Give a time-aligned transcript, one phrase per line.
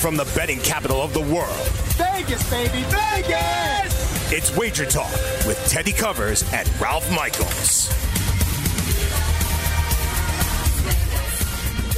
[0.00, 1.68] from the betting capital of the world.
[1.98, 4.32] Vegas, baby, Vegas!
[4.32, 5.12] It's Wager Talk
[5.46, 7.90] with Teddy Covers and Ralph Michaels.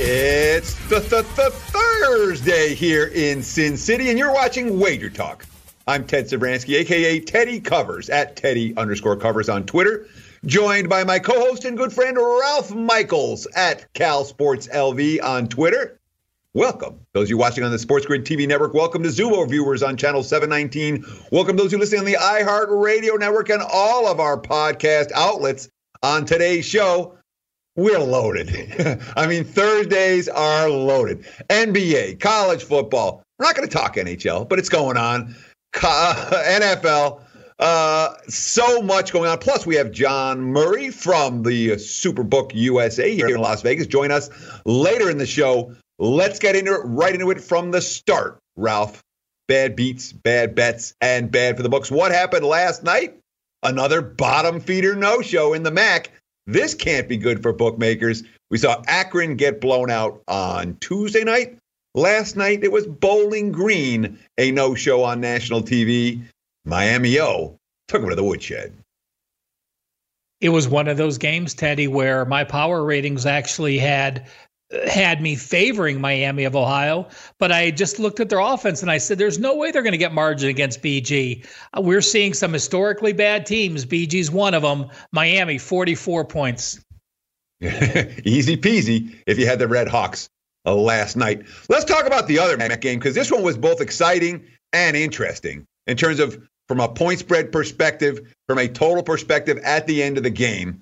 [0.00, 5.46] It's the, the, the Thursday here in Sin City, and you're watching Wager Talk.
[5.86, 10.08] I'm Ted Sevransky, aka Teddy Covers, at Teddy underscore covers on Twitter.
[10.44, 16.00] Joined by my co-host and good friend Ralph Michaels at Cal Sports LV on Twitter.
[16.54, 17.00] Welcome.
[17.14, 19.96] Those of you watching on the Sports Grid TV network, welcome to Zumo viewers on
[19.96, 21.02] channel 719.
[21.30, 25.12] Welcome to those who listen on the iHeart Radio Network and all of our podcast
[25.12, 25.70] outlets.
[26.02, 27.16] On today's show,
[27.74, 28.50] we're loaded.
[29.16, 31.24] I mean, Thursdays are loaded.
[31.48, 33.22] NBA, college football.
[33.38, 35.34] We're not going to talk NHL, but it's going on.
[35.72, 37.22] NFL,
[37.60, 39.38] uh, so much going on.
[39.38, 43.86] Plus, we have John Murray from the Superbook USA here in Las Vegas.
[43.86, 44.28] Join us
[44.66, 45.74] later in the show.
[45.98, 48.38] Let's get into it, right into it from the start.
[48.56, 49.02] Ralph,
[49.48, 51.90] bad beats, bad bets, and bad for the books.
[51.90, 53.18] What happened last night?
[53.62, 56.10] Another bottom feeder no show in the MAC.
[56.46, 58.24] This can't be good for bookmakers.
[58.50, 61.58] We saw Akron get blown out on Tuesday night.
[61.94, 66.22] Last night it was Bowling Green, a no show on national TV.
[66.64, 67.56] Miami O
[67.88, 68.72] took him to the woodshed.
[70.40, 74.26] It was one of those games, Teddy, where my power ratings actually had
[74.88, 78.98] had me favoring Miami of Ohio, but I just looked at their offense and I
[78.98, 81.46] said, there's no way they're going to get margin against BG.
[81.76, 83.84] Uh, we're seeing some historically bad teams.
[83.84, 84.88] BG's one of them.
[85.12, 86.80] Miami, 44 points.
[87.60, 90.28] Easy peasy if you had the Red Hawks
[90.66, 91.42] uh, last night.
[91.68, 95.96] Let's talk about the other game because this one was both exciting and interesting in
[95.96, 100.22] terms of from a point spread perspective, from a total perspective at the end of
[100.22, 100.80] the game.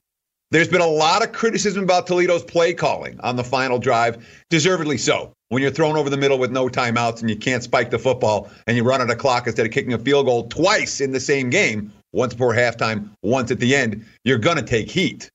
[0.50, 4.98] There's been a lot of criticism about Toledo's play calling on the final drive, deservedly
[4.98, 5.32] so.
[5.48, 8.50] When you're thrown over the middle with no timeouts and you can't spike the football
[8.66, 11.20] and you run out of clock instead of kicking a field goal twice in the
[11.20, 15.30] same game, once before halftime, once at the end, you're going to take heat.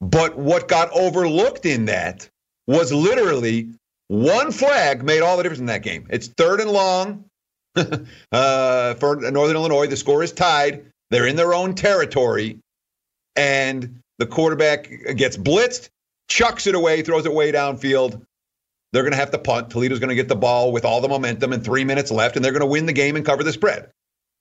[0.00, 2.28] But what got overlooked in that
[2.66, 3.68] was literally
[4.08, 6.06] one flag made all the difference in that game.
[6.10, 7.24] It's third and long
[7.76, 9.86] uh, for Northern Illinois.
[9.86, 10.84] The score is tied.
[11.10, 12.58] They're in their own territory.
[13.36, 15.90] And the quarterback gets blitzed,
[16.28, 18.22] chucks it away, throws it way downfield.
[18.92, 19.70] They're going to have to punt.
[19.70, 22.44] Toledo's going to get the ball with all the momentum and three minutes left, and
[22.44, 23.90] they're going to win the game and cover the spread.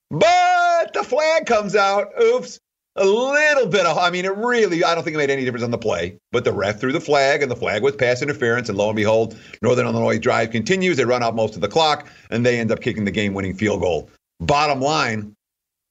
[0.09, 2.11] But the flag comes out.
[2.21, 2.59] Oops.
[2.99, 5.63] A little bit of, I mean, it really, I don't think it made any difference
[5.63, 8.69] on the play, but the ref threw the flag, and the flag was pass interference.
[8.69, 10.97] And lo and behold, Northern Illinois drive continues.
[10.97, 13.53] They run out most of the clock, and they end up kicking the game winning
[13.53, 14.09] field goal.
[14.39, 15.35] Bottom line,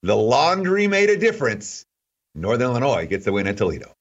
[0.03, 1.86] the laundry made a difference.
[2.37, 3.93] Northern Illinois gets the win at Toledo.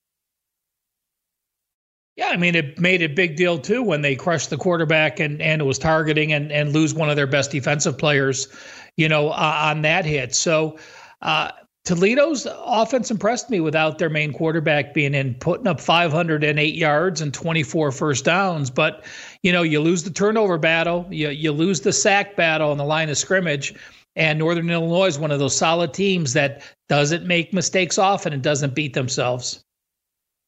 [2.17, 5.41] Yeah, I mean, it made a big deal too when they crushed the quarterback and,
[5.41, 8.47] and it was targeting and, and lose one of their best defensive players,
[8.95, 10.33] you know, uh, on that hit.
[10.35, 10.77] So,
[11.21, 11.51] uh,
[11.83, 17.31] Toledo's offense impressed me without their main quarterback being in, putting up 508 yards and
[17.31, 18.71] 24 first downs.
[18.71, 19.05] But,
[19.43, 22.85] you know, you lose the turnover battle, you, you lose the sack battle on the
[22.85, 23.75] line of scrimmage.
[24.15, 28.41] And Northern Illinois is one of those solid teams that doesn't make mistakes often and
[28.41, 29.63] doesn't beat themselves.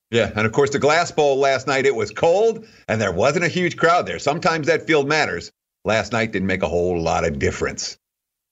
[0.09, 3.43] Yeah, and of course the Glass Bowl last night it was cold and there wasn't
[3.43, 4.19] a huge crowd there.
[4.19, 5.51] Sometimes that field matters.
[5.83, 7.97] Last night didn't make a whole lot of difference.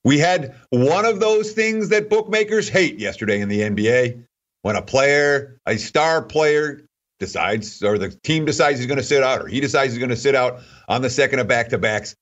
[0.03, 4.23] We had one of those things that bookmakers hate yesterday in the NBA
[4.63, 6.81] when a player, a star player
[7.19, 10.09] decides or the team decides he's going to sit out or he decides he's going
[10.09, 10.59] to sit out
[10.89, 12.15] on the second of back-to-backs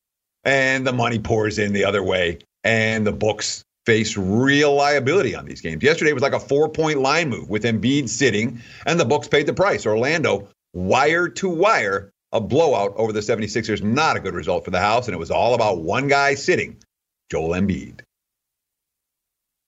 [0.44, 5.46] and the money pours in the other way and the books face real liability on
[5.46, 5.84] these games.
[5.84, 9.46] Yesterday was like a four point line move with Embiid sitting, and the books paid
[9.46, 9.86] the price.
[9.86, 13.84] Orlando, wire to wire, a blowout over the 76ers.
[13.84, 16.78] Not a good result for the house, and it was all about one guy sitting,
[17.30, 18.02] Joel Embiid.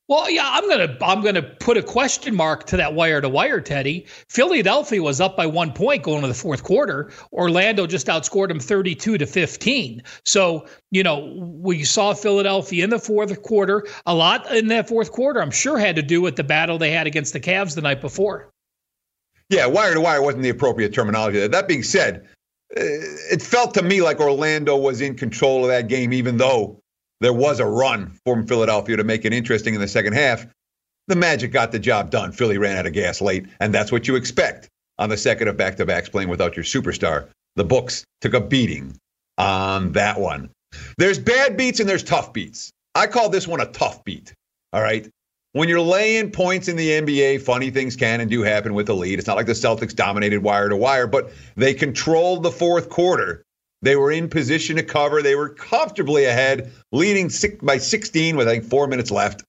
[0.07, 3.59] Well, yeah, I'm gonna I'm gonna put a question mark to that wire to wire,
[3.59, 4.05] Teddy.
[4.29, 7.11] Philadelphia was up by one point going to the fourth quarter.
[7.33, 10.03] Orlando just outscored them 32 to 15.
[10.23, 13.87] So you know we saw Philadelphia in the fourth quarter.
[14.05, 16.91] A lot in that fourth quarter, I'm sure, had to do with the battle they
[16.91, 18.51] had against the Cavs the night before.
[19.49, 21.47] Yeah, wire to wire wasn't the appropriate terminology.
[21.47, 22.27] That being said,
[22.69, 26.83] it felt to me like Orlando was in control of that game, even though
[27.21, 30.45] there was a run from Philadelphia to make it interesting in the second half.
[31.07, 32.31] The Magic got the job done.
[32.31, 35.57] Philly ran out of gas late, and that's what you expect on the second of
[35.57, 37.29] back to backs playing without your superstar.
[37.55, 38.97] The books took a beating
[39.37, 40.49] on that one.
[40.97, 42.71] There's bad beats and there's tough beats.
[42.95, 44.33] I call this one a tough beat.
[44.73, 45.09] All right.
[45.53, 48.95] When you're laying points in the NBA, funny things can and do happen with the
[48.95, 49.19] lead.
[49.19, 53.44] It's not like the Celtics dominated wire to wire, but they controlled the fourth quarter
[53.85, 55.21] They were in position to cover.
[55.21, 59.43] They were comfortably ahead, leading six, by 16 with I think four minutes left.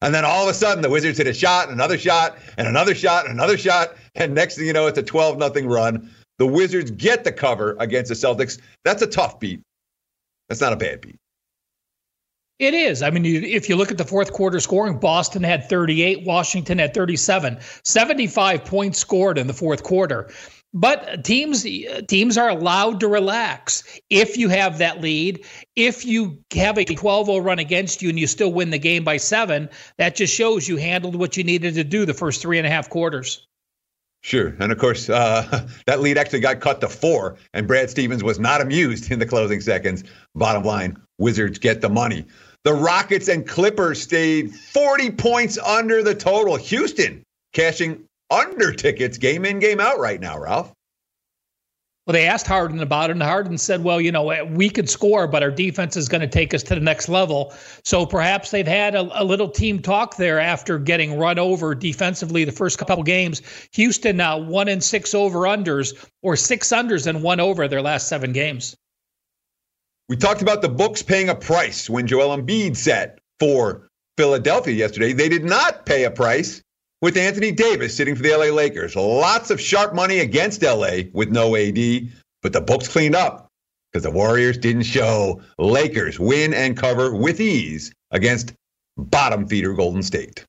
[0.00, 2.94] And then all of a sudden, the Wizards hit a shot, another shot, and another
[2.94, 3.94] shot, and another shot.
[4.14, 6.10] And next thing you know, it's a 12 nothing run.
[6.38, 8.58] The Wizards get the cover against the Celtics.
[8.86, 9.60] That's a tough beat.
[10.48, 11.16] That's not a bad beat.
[12.58, 13.02] It is.
[13.02, 16.94] I mean, if you look at the fourth quarter scoring, Boston had 38, Washington had
[16.94, 20.30] 37, 75 points scored in the fourth quarter.
[20.76, 21.64] But teams
[22.08, 25.46] teams are allowed to relax if you have that lead.
[25.76, 29.18] If you have a 12-0 run against you and you still win the game by
[29.18, 32.66] seven, that just shows you handled what you needed to do the first three and
[32.66, 33.46] a half quarters.
[34.22, 34.56] Sure.
[34.58, 38.40] And of course, uh, that lead actually got cut to four, and Brad Stevens was
[38.40, 40.02] not amused in the closing seconds.
[40.34, 42.24] Bottom line Wizards get the money.
[42.64, 46.56] The Rockets and Clippers stayed 40 points under the total.
[46.56, 47.22] Houston
[47.52, 48.02] cashing
[48.34, 50.72] under tickets game in, game out right now, Ralph.
[52.06, 55.26] Well, they asked Harden about it, and Harden said, Well, you know, we could score,
[55.26, 57.54] but our defense is going to take us to the next level.
[57.82, 62.44] So perhaps they've had a, a, little team talk there after getting run over defensively
[62.44, 63.40] the first couple games.
[63.72, 68.06] Houston now one in six over unders, or six unders and one over their last
[68.06, 68.76] seven games.
[70.10, 73.88] We talked about the books paying a price when Joel Embiid set for
[74.18, 75.14] Philadelphia yesterday.
[75.14, 76.62] They did not pay a price
[77.04, 78.96] with Anthony Davis sitting for the LA Lakers.
[78.96, 82.08] Lots of sharp money against LA with no AD,
[82.42, 83.50] but the books cleaned up
[83.92, 85.42] because the Warriors didn't show.
[85.58, 88.54] Lakers win and cover with ease against
[88.96, 90.46] bottom feeder Golden State.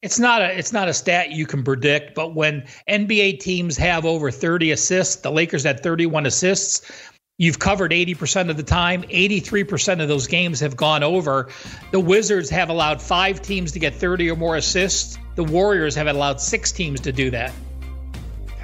[0.00, 4.06] It's not a it's not a stat you can predict, but when NBA teams have
[4.06, 6.90] over 30 assists, the Lakers had 31 assists.
[7.38, 9.02] You've covered 80% of the time.
[9.02, 11.50] 83% of those games have gone over.
[11.90, 15.18] The Wizards have allowed five teams to get 30 or more assists.
[15.34, 17.52] The Warriors have allowed six teams to do that.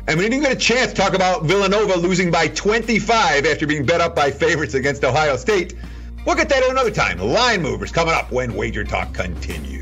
[0.08, 3.84] And we didn't get a chance to talk about Villanova losing by 25 after being
[3.84, 5.74] bet up by favorites against Ohio State.
[6.24, 7.18] We'll get that another time.
[7.18, 9.81] Line movers coming up when Wager Talk continues.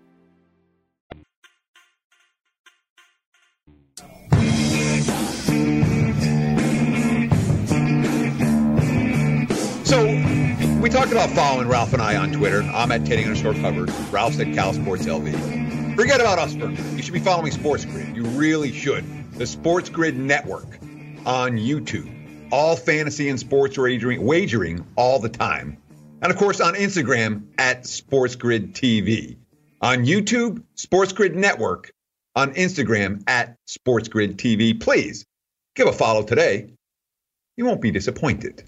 [10.81, 12.63] We talked about following Ralph and I on Twitter.
[12.63, 13.91] I'm at Teddy underscore covered.
[14.11, 15.95] Ralph's at Cal Sports LV.
[15.95, 16.97] Forget about us for a minute.
[16.97, 18.15] You should be following Sports Grid.
[18.15, 19.05] You really should.
[19.33, 20.79] The Sports Grid Network
[21.23, 22.11] on YouTube.
[22.51, 25.77] All fantasy and sports wagering, wagering all the time.
[26.23, 29.37] And of course on Instagram at Sports Grid TV.
[29.81, 31.91] On YouTube, Sports Grid Network.
[32.35, 34.79] On Instagram at Sports Grid TV.
[34.81, 35.25] Please
[35.75, 36.73] give a follow today.
[37.55, 38.63] You won't be disappointed.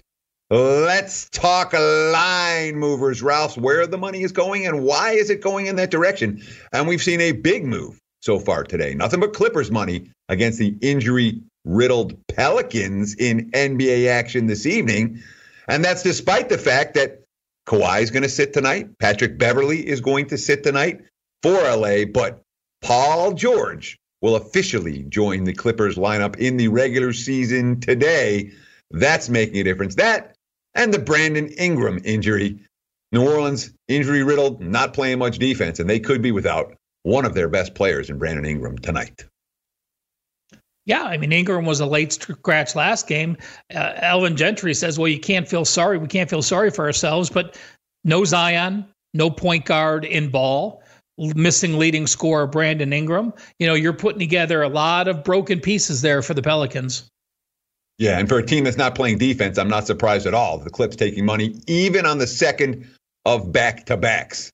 [0.50, 5.66] Let's talk line movers, Ralphs, where the money is going and why is it going
[5.66, 6.42] in that direction?
[6.70, 8.94] And we've seen a big move so far today.
[8.94, 15.22] Nothing but Clippers money against the injury riddled Pelicans in NBA action this evening.
[15.66, 17.22] And that's despite the fact that
[17.66, 18.98] Kawhi is going to sit tonight.
[18.98, 21.00] Patrick Beverley is going to sit tonight
[21.42, 22.42] for LA, but
[22.82, 28.52] Paul George will officially join the Clippers lineup in the regular season today.
[28.90, 29.94] That's making a difference.
[29.94, 30.33] That
[30.74, 32.58] and the Brandon Ingram injury.
[33.12, 37.34] New Orleans injury riddled, not playing much defense, and they could be without one of
[37.34, 39.24] their best players in Brandon Ingram tonight.
[40.86, 43.36] Yeah, I mean Ingram was a late scratch last game.
[43.74, 45.96] Uh, Alvin Gentry says, "Well, you can't feel sorry.
[45.96, 47.58] We can't feel sorry for ourselves." But
[48.04, 50.82] no Zion, no point guard in ball,
[51.16, 53.32] missing leading scorer Brandon Ingram.
[53.58, 57.10] You know, you're putting together a lot of broken pieces there for the Pelicans.
[57.98, 60.58] Yeah, and for a team that's not playing defense, I'm not surprised at all.
[60.58, 62.88] The Clips taking money even on the second
[63.24, 64.50] of back to backs.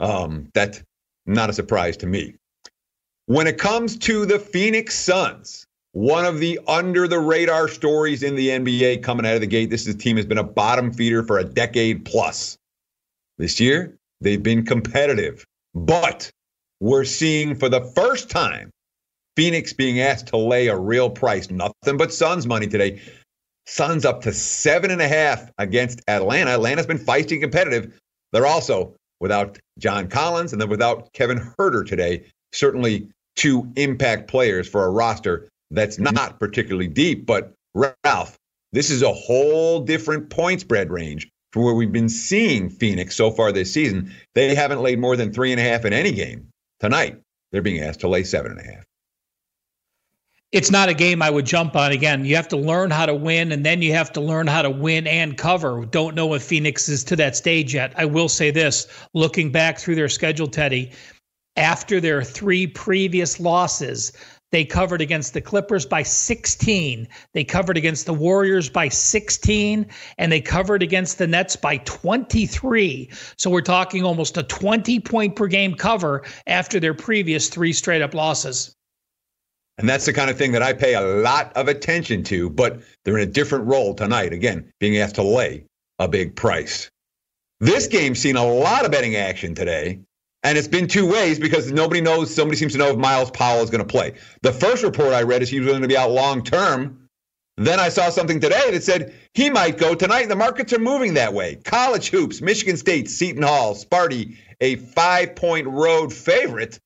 [0.00, 0.82] Um, that's
[1.26, 2.34] not a surprise to me.
[3.26, 8.34] When it comes to the Phoenix Suns, one of the under the radar stories in
[8.34, 9.70] the NBA coming out of the gate.
[9.70, 12.56] This is, team has been a bottom feeder for a decade plus.
[13.38, 16.30] This year, they've been competitive, but
[16.80, 18.70] we're seeing for the first time
[19.36, 21.50] Phoenix being asked to lay a real price.
[21.50, 23.00] Nothing but Suns money today.
[23.66, 26.50] Suns up to seven and a half against Atlanta.
[26.52, 27.98] Atlanta's been feisty and competitive.
[28.32, 32.24] They're also without John Collins and then without Kevin Huerter today.
[32.52, 37.24] Certainly two impact players for a roster that's not particularly deep.
[37.24, 38.36] But Ralph,
[38.72, 43.30] this is a whole different point spread range from where we've been seeing Phoenix so
[43.30, 44.12] far this season.
[44.34, 46.48] They haven't laid more than three and a half in any game.
[46.80, 47.18] Tonight,
[47.52, 48.84] they're being asked to lay seven and a half
[50.52, 52.26] it's not a game I would jump on again.
[52.26, 54.70] You have to learn how to win, and then you have to learn how to
[54.70, 55.86] win and cover.
[55.86, 57.94] Don't know if Phoenix is to that stage yet.
[57.96, 60.92] I will say this looking back through their schedule, Teddy,
[61.56, 64.12] after their three previous losses,
[64.50, 67.08] they covered against the Clippers by 16.
[67.32, 69.86] They covered against the Warriors by 16,
[70.18, 73.10] and they covered against the Nets by 23.
[73.38, 78.02] So we're talking almost a 20 point per game cover after their previous three straight
[78.02, 78.76] up losses.
[79.78, 82.80] And that's the kind of thing that I pay a lot of attention to, but
[83.04, 84.32] they're in a different role tonight.
[84.32, 85.64] Again, being asked to lay
[85.98, 86.90] a big price.
[87.60, 90.00] This game's seen a lot of betting action today,
[90.42, 93.62] and it's been two ways because nobody knows, somebody seems to know if Myles Powell
[93.62, 94.14] is going to play.
[94.42, 97.08] The first report I read is he was going to be out long term.
[97.56, 100.28] Then I saw something today that said he might go tonight.
[100.28, 101.56] The markets are moving that way.
[101.56, 106.78] College hoops, Michigan State, Seton Hall, Sparty, a five point road favorite,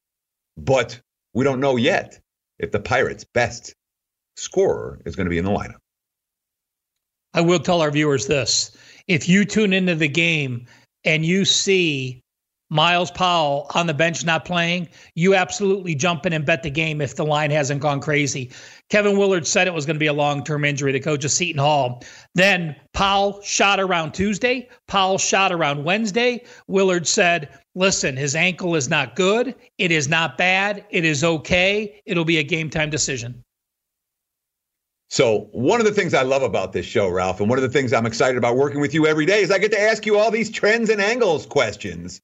[0.57, 1.01] but
[1.35, 2.21] we don't know yet
[2.59, 3.75] if the Pirates' best
[4.37, 5.81] scorer is going to be in the lineup.
[7.35, 8.77] I will tell our viewers this.
[9.07, 10.67] If you tune into the game
[11.05, 12.23] and you see
[12.69, 17.01] Myles Powell on the bench not playing, you absolutely jump in and bet the game
[17.01, 18.51] if the line hasn't gone crazy.
[18.91, 21.31] Kevin Willard said it was going to be a long term injury, the coach of
[21.31, 22.03] Seton Hall.
[22.35, 24.69] Then Powell shot around Tuesday.
[24.89, 26.45] Powell shot around Wednesday.
[26.67, 29.55] Willard said, listen, his ankle is not good.
[29.79, 30.85] It is not bad.
[30.91, 32.01] It is okay.
[32.05, 33.45] It'll be a game time decision.
[35.09, 37.69] So, one of the things I love about this show, Ralph, and one of the
[37.69, 40.19] things I'm excited about working with you every day is I get to ask you
[40.19, 42.21] all these trends and angles questions.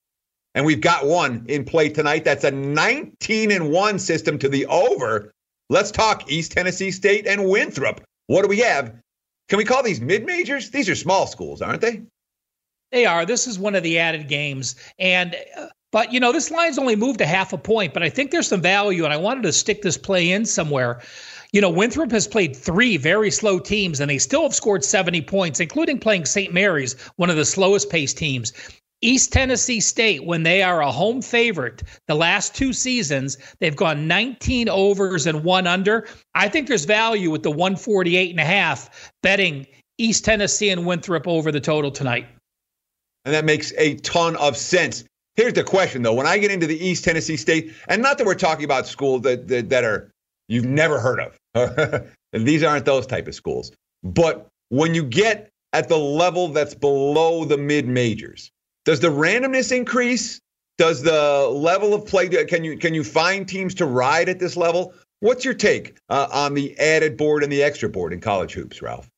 [0.55, 2.25] And we've got one in play tonight.
[2.25, 5.33] That's a 19 and 1 system to the over.
[5.71, 8.03] Let's talk East Tennessee State and Winthrop.
[8.27, 8.95] What do we have?
[9.49, 10.71] Can we call these mid majors?
[10.71, 12.03] These are small schools, aren't they?
[12.91, 13.25] They are.
[13.25, 14.77] This is one of the added games.
[14.99, 18.09] And uh, but you know, this line's only moved a half a point, but I
[18.09, 21.01] think there's some value and I wanted to stick this play in somewhere.
[21.53, 25.21] You know, Winthrop has played three very slow teams and they still have scored 70
[25.23, 26.53] points, including playing St.
[26.53, 28.55] Mary's, one of the slowest paced teams.
[29.03, 34.07] East Tennessee State, when they are a home favorite, the last two seasons, they've gone
[34.07, 36.07] 19 overs and one under.
[36.35, 39.67] I think there's value with the 148 and a half betting
[39.99, 42.27] East Tennessee and Winthrop over the total tonight.
[43.25, 45.05] And that makes a ton of sense.
[45.35, 46.15] Here's the question, though.
[46.15, 49.23] When I get into the East Tennessee State, and not that we're talking about schools
[49.23, 50.11] that, that, that are
[50.49, 53.73] you've never heard of, these aren't those type of schools.
[54.05, 58.52] But when you get at the level that's below the mid majors,
[58.85, 60.41] does the randomness increase?
[60.79, 64.57] Does the level of play can you can you find teams to ride at this
[64.57, 64.95] level?
[65.21, 68.83] What's your take uh, on the added board and the extra board in college hoops,
[68.83, 69.09] Ralph?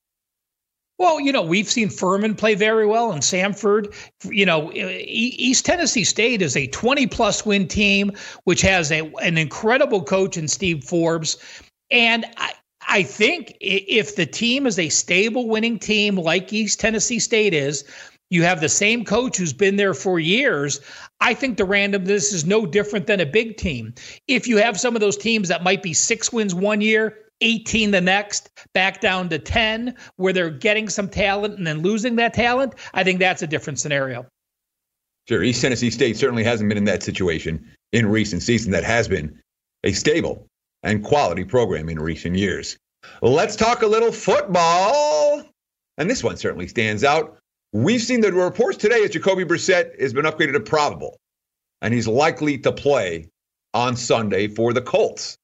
[0.98, 3.94] Well, you know, we've seen Furman play very well and Samford.
[4.24, 8.12] You know, East Tennessee State is a 20 plus win team,
[8.44, 11.36] which has a, an incredible coach in Steve Forbes.
[11.90, 12.52] And I,
[12.86, 17.84] I think if the team is a stable winning team like East Tennessee State is,
[18.30, 20.80] you have the same coach who's been there for years.
[21.20, 23.94] I think the randomness is no different than a big team.
[24.28, 27.90] If you have some of those teams that might be six wins one year, 18
[27.90, 32.34] the next, back down to 10, where they're getting some talent and then losing that
[32.34, 34.26] talent, I think that's a different scenario.
[35.28, 35.42] Sure.
[35.42, 38.72] East Tennessee State certainly hasn't been in that situation in recent season.
[38.72, 39.40] That has been
[39.82, 40.46] a stable
[40.82, 42.76] and quality program in recent years.
[43.22, 45.44] Let's talk a little football.
[45.96, 47.38] And this one certainly stands out.
[47.74, 51.18] We've seen the reports today that Jacoby Brissett has been upgraded to probable,
[51.82, 53.30] and he's likely to play
[53.74, 55.36] on Sunday for the Colts.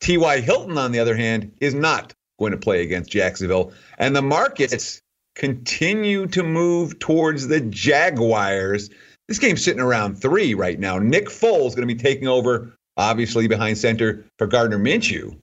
[0.00, 0.38] T.Y.
[0.38, 3.72] Hilton, on the other hand, is not going to play against Jacksonville.
[3.98, 5.02] And the markets
[5.34, 8.88] continue to move towards the Jaguars.
[9.26, 10.98] This game's sitting around three right now.
[10.98, 15.36] Nick Foles going to be taking over, obviously, behind center for Gardner Minshew.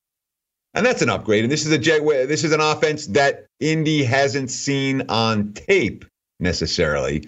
[0.76, 1.44] And that's an upgrade.
[1.44, 6.06] And this is a this is an offense that Indy hasn't seen on tape
[6.40, 7.28] necessarily.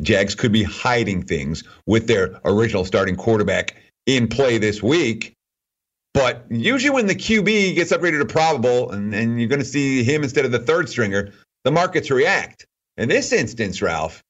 [0.00, 3.74] Jags could be hiding things with their original starting quarterback
[4.06, 5.34] in play this week.
[6.14, 10.04] But usually when the QB gets upgraded to probable and, and you're going to see
[10.04, 11.32] him instead of the third stringer,
[11.64, 12.64] the markets react.
[12.96, 14.22] In this instance, Ralph,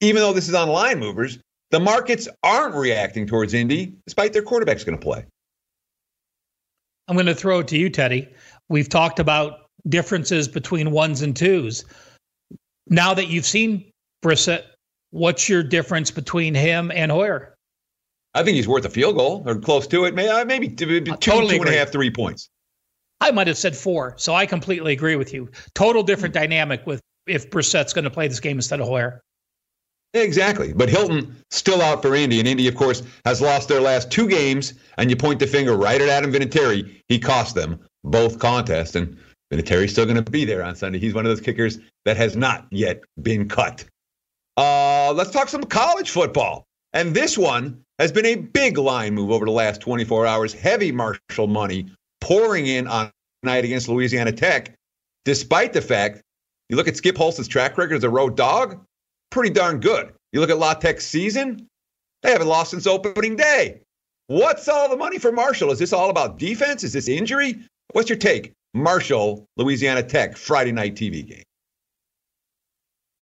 [0.00, 1.40] even though this is on line movers,
[1.72, 5.24] the markets aren't reacting towards Indy despite their quarterback's going to play.
[7.08, 8.28] I'm going to throw it to you, Teddy.
[8.68, 11.84] We've talked about differences between ones and twos.
[12.88, 13.90] Now that you've seen
[14.22, 14.64] Brissett,
[15.10, 17.54] what's your difference between him and Hoyer?
[18.34, 20.18] I think he's worth a field goal or close to it.
[20.18, 22.50] Uh, maybe two, two, totally two and a half, three points.
[23.20, 25.50] I might have said four, so I completely agree with you.
[25.74, 29.22] Total different dynamic with if Brissett's going to play this game instead of Hoyer.
[30.14, 30.72] Exactly.
[30.72, 32.38] But Hilton still out for Indy.
[32.38, 34.74] And Indy, of course, has lost their last two games.
[34.96, 37.02] And you point the finger right at Adam Vinatieri.
[37.08, 38.94] He cost them both contests.
[38.94, 39.16] And
[39.52, 40.98] Vinatieri's still going to be there on Sunday.
[40.98, 43.84] He's one of those kickers that has not yet been cut.
[44.56, 46.64] Uh, let's talk some college football.
[46.92, 50.52] And this one has been a big line move over the last 24 hours.
[50.52, 51.86] Heavy Marshall money
[52.20, 53.10] pouring in on
[53.42, 54.74] night against Louisiana Tech,
[55.24, 56.22] despite the fact
[56.68, 58.84] you look at Skip Holtz's track record as a road dog,
[59.38, 60.12] pretty darn good.
[60.32, 61.68] You look at La Tech's season,
[62.22, 63.80] they haven't lost since opening day.
[64.26, 65.70] What's all the money for Marshall?
[65.70, 66.82] Is this all about defense?
[66.82, 67.56] Is this injury?
[67.92, 68.52] What's your take?
[68.74, 71.44] Marshall, Louisiana Tech, Friday night TV game.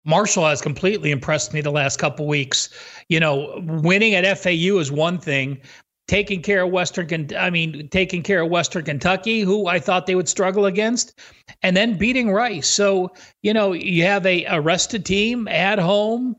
[0.03, 2.69] Marshall has completely impressed me the last couple weeks.
[3.07, 5.61] You know, winning at FAU is one thing.
[6.09, 10.15] Taking care of Western, I mean, taking care of Western Kentucky, who I thought they
[10.15, 11.13] would struggle against,
[11.61, 12.67] and then beating Rice.
[12.67, 16.35] So you know, you have a arrested team at home,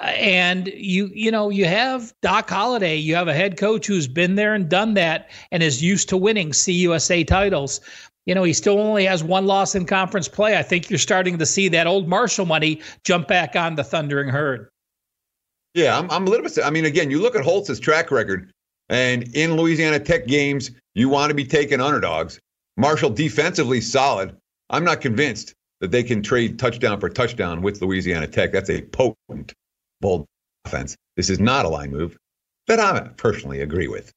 [0.00, 2.96] and you you know you have Doc Holliday.
[2.96, 6.16] You have a head coach who's been there and done that, and is used to
[6.16, 7.80] winning CUSA titles
[8.26, 10.56] you know, he still only has one loss in conference play.
[10.56, 14.28] I think you're starting to see that old Marshall money jump back on the Thundering
[14.28, 14.68] Herd.
[15.74, 16.58] Yeah, I'm, I'm a little bit.
[16.62, 18.52] I mean, again, you look at Holtz's track record,
[18.92, 22.38] and in Louisiana Tech games, you want to be taking underdogs.
[22.76, 24.36] Marshall defensively solid.
[24.68, 28.52] I'm not convinced that they can trade touchdown for touchdown with Louisiana Tech.
[28.52, 29.54] That's a potent,
[30.02, 30.26] bold
[30.66, 30.94] offense.
[31.16, 32.16] This is not a line move
[32.66, 34.12] that I personally agree with.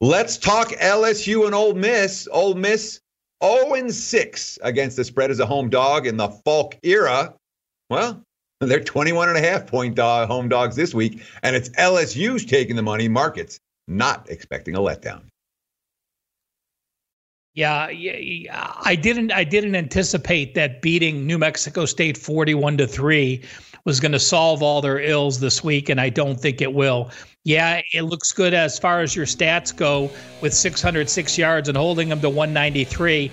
[0.00, 2.28] Let's talk LSU and Ole Miss.
[2.30, 3.00] Ole Miss
[3.42, 7.34] 0 6 against the spread as a home dog in the Falk era.
[7.90, 8.22] Well,
[8.60, 12.76] they're 21 and a half point dog, home dogs this week, and it's LSU's taking
[12.76, 13.08] the money.
[13.08, 13.58] Markets
[13.88, 15.22] not expecting a letdown.
[17.54, 19.32] Yeah, yeah, I didn't.
[19.32, 23.42] I didn't anticipate that beating New Mexico State forty-one to three
[23.86, 27.10] was going to solve all their ills this week, and I don't think it will.
[27.44, 30.10] Yeah, it looks good as far as your stats go
[30.42, 33.30] with 606 yards and holding them to 193.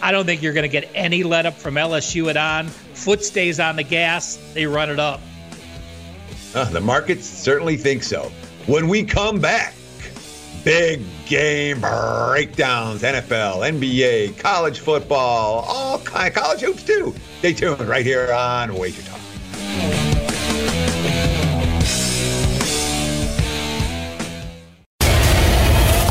[0.00, 2.68] I don't think you're going to get any let up from LSU at on.
[2.68, 5.20] Foot stays on the gas, they run it up.
[6.54, 8.30] Uh, the markets certainly think so.
[8.66, 9.74] When we come back,
[10.66, 17.14] big game breakdowns, NFL, NBA, college football, all kind college hoops too.
[17.38, 19.25] Stay tuned right here on Wager Talk.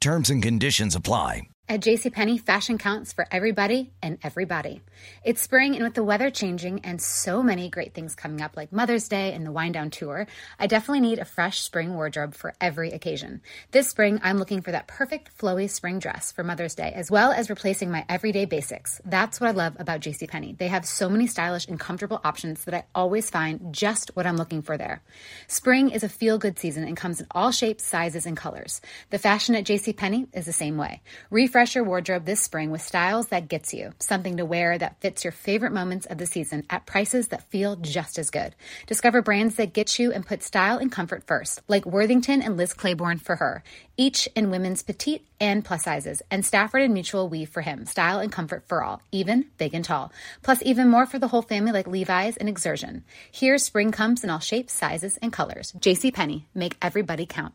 [0.00, 1.42] Terms and conditions apply.
[1.68, 4.80] At JCPenney, fashion counts for everybody and everybody.
[5.24, 8.72] It's spring, and with the weather changing and so many great things coming up, like
[8.72, 10.26] Mother's Day and the Wind Down Tour,
[10.58, 13.40] I definitely need a fresh spring wardrobe for every occasion.
[13.70, 17.32] This spring, I'm looking for that perfect flowy spring dress for Mother's Day, as well
[17.32, 19.00] as replacing my everyday basics.
[19.04, 20.56] That's what I love about JCPenney.
[20.56, 24.36] They have so many stylish and comfortable options that I always find just what I'm
[24.36, 25.02] looking for there.
[25.46, 28.80] Spring is a feel good season and comes in all shapes, sizes, and colors.
[29.10, 31.02] The fashion at JCPenney is the same way.
[31.30, 35.24] Refresh your wardrobe this spring with styles that gets you, something to wear that fits
[35.24, 38.54] your favorite moments of the season at prices that feel just as good.
[38.86, 42.72] Discover brands that get you and put style and comfort first, like Worthington and Liz
[42.72, 43.62] Claiborne for her,
[43.96, 48.18] each in women's petite and plus sizes, and Stafford and Mutual weave for him, style
[48.18, 50.12] and comfort for all, even big and tall.
[50.42, 53.04] Plus, even more for the whole family like Levi's and Exertion.
[53.30, 55.72] Here, spring comes in all shapes, sizes, and colors.
[55.78, 56.10] J.C.
[56.10, 57.54] Penney, make everybody count.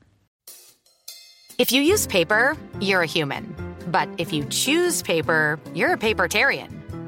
[1.58, 3.56] If you use paper, you're a human.
[3.88, 6.83] But if you choose paper, you're a papertarian.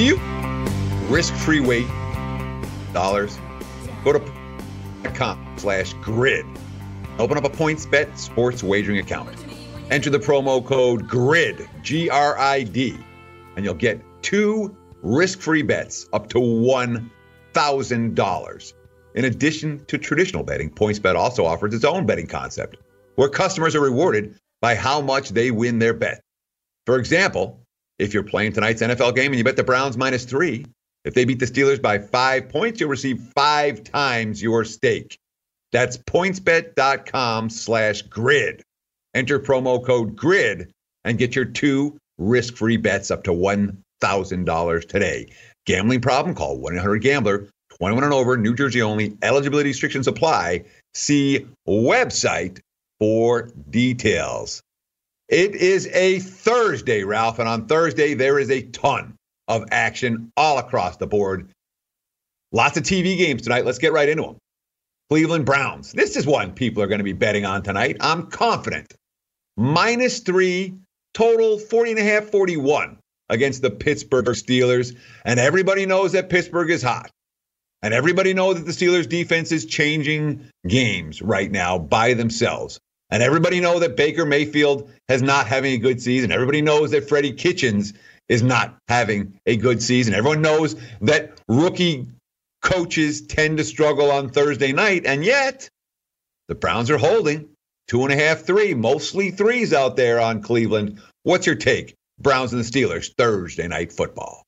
[0.00, 0.16] Do you
[1.10, 1.86] risk free weight
[2.94, 3.38] dollars?
[4.02, 4.20] Go to
[5.12, 6.46] com slash grid.
[7.18, 9.28] Open up a PointsBet sports wagering account.
[9.90, 12.96] Enter the promo code GRID, G R I D,
[13.56, 18.72] and you'll get two risk free bets up to $1,000.
[19.16, 22.78] In addition to traditional betting, PointsBet also offers its own betting concept
[23.16, 26.22] where customers are rewarded by how much they win their bet.
[26.86, 27.59] For example,
[28.00, 30.64] if you're playing tonight's NFL game and you bet the Browns minus three,
[31.04, 35.18] if they beat the Steelers by five points, you'll receive five times your stake.
[35.72, 38.62] That's pointsbet.com slash grid.
[39.14, 40.72] Enter promo code GRID
[41.04, 45.32] and get your two risk free bets up to $1,000 today.
[45.66, 46.34] Gambling problem?
[46.34, 47.48] Call 1 800 Gambler.
[47.78, 49.16] 21 and over, New Jersey only.
[49.22, 50.64] Eligibility restrictions apply.
[50.94, 52.60] See website
[52.98, 54.62] for details.
[55.30, 59.14] It is a Thursday, Ralph, and on Thursday, there is a ton
[59.46, 61.52] of action all across the board.
[62.50, 63.64] Lots of TV games tonight.
[63.64, 64.38] Let's get right into them.
[65.08, 65.92] Cleveland Browns.
[65.92, 67.98] This is one people are going to be betting on tonight.
[68.00, 68.92] I'm confident.
[69.56, 70.74] Minus three,
[71.14, 74.96] total 40 and a half, 41 against the Pittsburgh Steelers.
[75.24, 77.08] And everybody knows that Pittsburgh is hot.
[77.82, 82.80] And everybody knows that the Steelers defense is changing games right now by themselves.
[83.10, 86.30] And everybody knows that Baker Mayfield has not having a good season.
[86.30, 87.92] Everybody knows that Freddie Kitchens
[88.28, 90.14] is not having a good season.
[90.14, 92.06] Everyone knows that rookie
[92.62, 95.68] Coaches tend to struggle on Thursday night, and yet
[96.46, 97.48] the Browns are holding
[97.88, 101.00] two and a half, three, mostly threes out there on Cleveland.
[101.22, 101.94] What's your take?
[102.18, 104.44] Browns and the Steelers, Thursday night football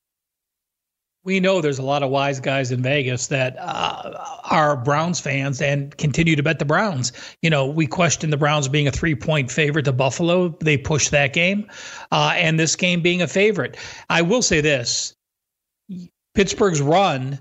[1.23, 4.11] we know there's a lot of wise guys in Vegas that uh,
[4.51, 7.13] are Browns fans and continue to bet the Browns.
[7.41, 10.49] You know, we questioned the Browns being a three point favorite to Buffalo.
[10.59, 11.69] They pushed that game,
[12.11, 13.77] uh, and this game being a favorite.
[14.09, 15.15] I will say this
[16.35, 17.39] Pittsburgh's run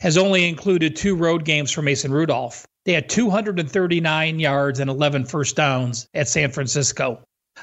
[0.00, 2.66] has only included two road games for Mason Rudolph.
[2.84, 7.20] They had 239 yards and 11 first downs at San Francisco.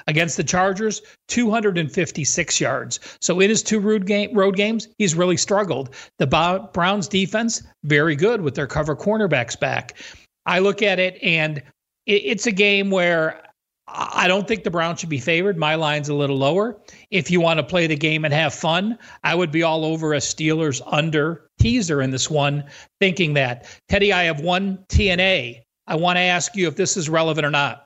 [0.08, 3.00] Against the Chargers, 256 yards.
[3.22, 5.96] So in his two road, game, road games, he's really struggled.
[6.20, 9.98] The Browns defense, very good with their cover cornerbacks back.
[10.46, 11.62] I look at it and
[12.06, 13.42] it's a game where
[13.88, 15.58] I don't think the Browns should be favored.
[15.58, 16.78] My line's a little lower.
[17.12, 20.14] If you want to play the game and have fun, I would be all over
[20.14, 22.64] a Steelers under teaser in this one,
[23.00, 23.68] thinking that.
[23.88, 25.62] Teddy, I have one TNA.
[25.88, 27.85] I want to ask you if this is relevant or not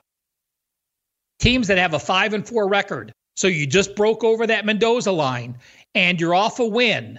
[1.40, 3.12] teams that have a five and four record.
[3.36, 5.58] So you just broke over that Mendoza line
[5.94, 7.18] and you're off a win.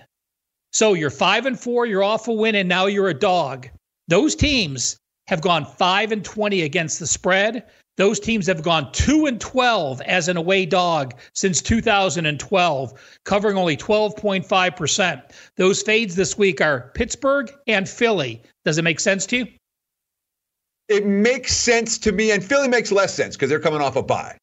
[0.71, 3.67] So you're five and four, you're off a win, and now you're a dog.
[4.07, 7.65] Those teams have gone five and 20 against the spread.
[7.97, 12.93] Those teams have gone 2 and 12 as an away dog since 2012,
[13.25, 15.21] covering only 12.5%.
[15.57, 18.41] Those fades this week are Pittsburgh and Philly.
[18.63, 19.47] Does it make sense to you?
[20.91, 24.04] It makes sense to me, and Philly makes less sense because they're coming off a
[24.04, 24.38] bye.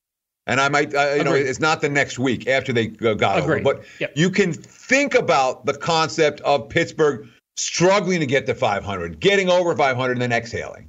[0.46, 1.24] And I might, uh, you Agreed.
[1.24, 3.61] know, it's not the next week after they got Agreed.
[3.61, 4.12] over, but yep.
[4.16, 9.76] you can think about the concept of Pittsburgh struggling to get to 500, getting over
[9.76, 10.88] 500, and then exhaling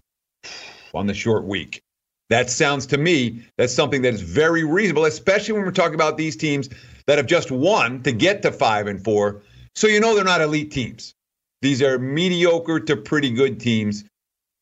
[0.94, 1.82] on the short week.
[2.30, 6.18] That sounds to me that's something that is very reasonable, especially when we're talking about
[6.18, 6.70] these teams
[7.08, 9.42] that have just won to get to five and four.
[9.76, 11.14] So you know they're not elite teams.
[11.62, 14.06] These are mediocre to pretty good teams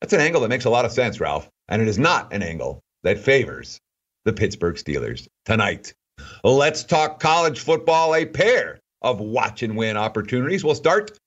[0.02, 1.50] that's an angle that makes a lot of sense, Ralph.
[1.68, 3.80] And it is not an angle that favors
[4.26, 5.94] the Pittsburgh Steelers tonight.
[6.44, 10.64] Let's talk college football, a pair of watch and win opportunities.
[10.64, 11.18] We'll start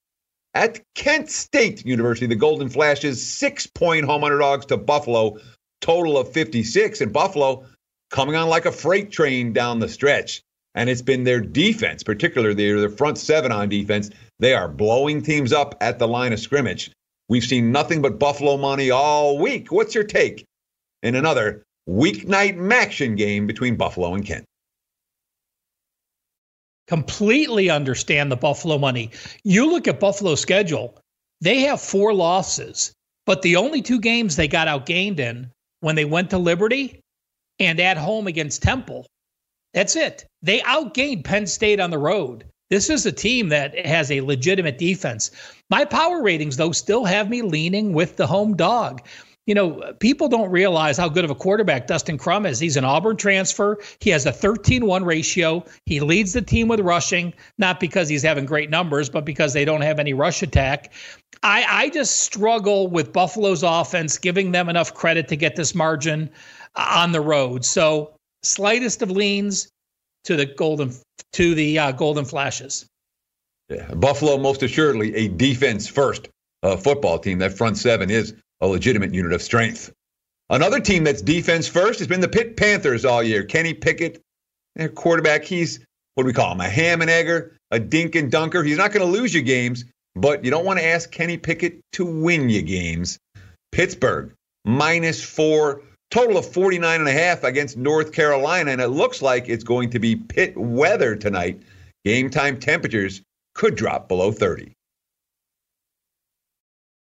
[0.55, 2.27] at Kent State University.
[2.27, 5.39] The Golden Flashes, six point home underdogs to Buffalo,
[5.81, 7.01] total of 56.
[7.01, 7.65] And Buffalo
[8.11, 10.43] coming on like a freight train down the stretch.
[10.75, 14.11] And it's been their defense, particularly their, their front seven on defense.
[14.39, 16.93] They are blowing teams up at the line of scrimmage.
[17.31, 19.71] We've seen nothing but Buffalo money all week.
[19.71, 20.45] What's your take
[21.05, 24.45] in another weeknight action game between Buffalo and Kent?
[26.89, 29.13] Completely understand the Buffalo money.
[29.45, 30.99] You look at Buffalo's schedule,
[31.41, 32.93] they have four losses,
[33.27, 36.99] but the only two games they got outgained in when they went to Liberty
[37.61, 39.07] and at home against Temple.
[39.73, 40.27] That's it.
[40.43, 42.45] They outgained Penn State on the road.
[42.71, 45.33] This is a team that has a legitimate defense.
[45.71, 49.03] My power ratings, though, still have me leaning with the home dog.
[49.47, 52.61] You know, people don't realize how good of a quarterback Dustin Crum is.
[52.61, 53.79] He's an Auburn transfer.
[53.99, 55.65] He has a 13 1 ratio.
[55.87, 59.65] He leads the team with rushing, not because he's having great numbers, but because they
[59.65, 60.93] don't have any rush attack.
[61.43, 66.31] I, I just struggle with Buffalo's offense, giving them enough credit to get this margin
[66.77, 67.65] uh, on the road.
[67.65, 69.73] So, slightest of leans
[70.25, 70.93] to the Golden
[71.33, 72.87] to the uh, Golden Flashes.
[73.69, 76.29] Yeah, Buffalo, most assuredly, a defense first
[76.63, 77.39] uh, football team.
[77.39, 79.93] That front seven is a legitimate unit of strength.
[80.51, 83.45] Another team that's defense first has been the Pitt Panthers all year.
[83.45, 84.21] Kenny Pickett,
[84.75, 85.81] their quarterback, he's
[86.15, 86.61] what do we call him?
[86.61, 88.65] A ham and egger, a dink and dunker.
[88.65, 89.85] He's not going to lose you games,
[90.17, 93.19] but you don't want to ask Kenny Pickett to win you games.
[93.71, 98.73] Pittsburgh, minus four total of 49 and a half against North Carolina.
[98.73, 101.61] And it looks like it's going to be pit weather tonight.
[102.05, 103.23] Game time temperatures
[103.55, 104.75] could drop below 30.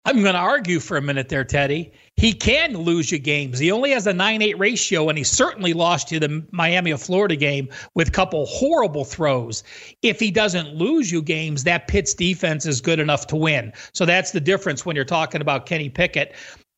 [0.06, 1.90] I'm going to argue for a minute there, Teddy.
[2.16, 3.58] He can lose you games.
[3.58, 7.00] He only has a 9 8 ratio, and he certainly lost you the Miami of
[7.00, 9.64] Florida game with a couple horrible throws.
[10.02, 13.72] If he doesn't lose you games, that Pitt's defense is good enough to win.
[13.94, 16.34] So that's the difference when you're talking about Kenny Pickett.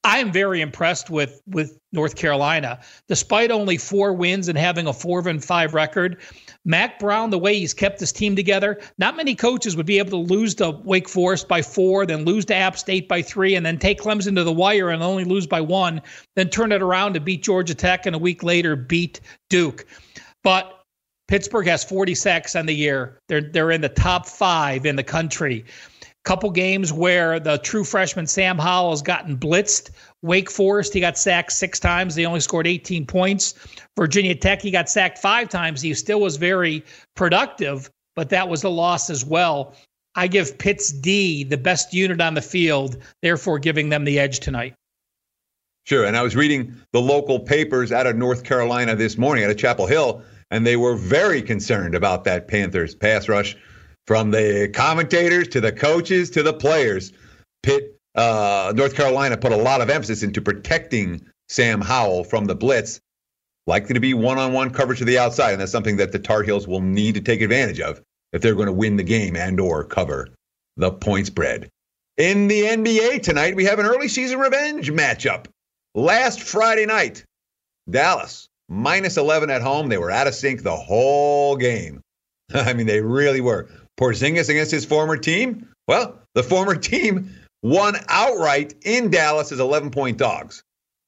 [0.06, 4.92] I am very impressed with with North Carolina, despite only four wins and having a
[4.92, 6.18] four and five record.
[6.64, 10.10] Mack Brown, the way he's kept this team together, not many coaches would be able
[10.10, 13.66] to lose to Wake Forest by four, then lose to App State by three, and
[13.66, 16.00] then take Clemson to the wire and only lose by one,
[16.36, 19.86] then turn it around to beat Georgia Tech and a week later beat Duke.
[20.44, 20.72] But
[21.26, 23.18] Pittsburgh has 40 sacks on the year.
[23.26, 25.64] They're they're in the top five in the country
[26.26, 29.90] couple games where the true freshman Sam Howell has gotten blitzed.
[30.22, 32.16] Wake Forest, he got sacked six times.
[32.16, 33.54] They only scored 18 points.
[33.96, 35.80] Virginia Tech, he got sacked five times.
[35.80, 36.84] He still was very
[37.14, 39.74] productive, but that was a loss as well.
[40.16, 44.40] I give Pitt's D the best unit on the field, therefore giving them the edge
[44.40, 44.74] tonight.
[45.84, 46.04] Sure.
[46.04, 49.58] And I was reading the local papers out of North Carolina this morning out of
[49.58, 53.56] Chapel Hill, and they were very concerned about that Panthers pass rush
[54.06, 57.12] from the commentators to the coaches to the players.
[57.62, 62.54] Pitt, uh, North Carolina put a lot of emphasis into protecting Sam Howell from the
[62.54, 63.00] blitz.
[63.66, 66.20] Likely to be one on one coverage to the outside, and that's something that the
[66.20, 68.00] Tar Heels will need to take advantage of
[68.32, 70.28] if they're going to win the game and or cover
[70.76, 71.68] the point spread.
[72.16, 75.46] In the NBA tonight, we have an early season revenge matchup.
[75.94, 77.24] Last Friday night,
[77.90, 79.88] Dallas minus 11 at home.
[79.88, 82.00] They were out of sync the whole game.
[82.54, 83.68] I mean, they really were.
[83.98, 85.68] Porzingis against his former team.
[85.88, 90.62] Well, the former team won outright in Dallas as 11 point dogs.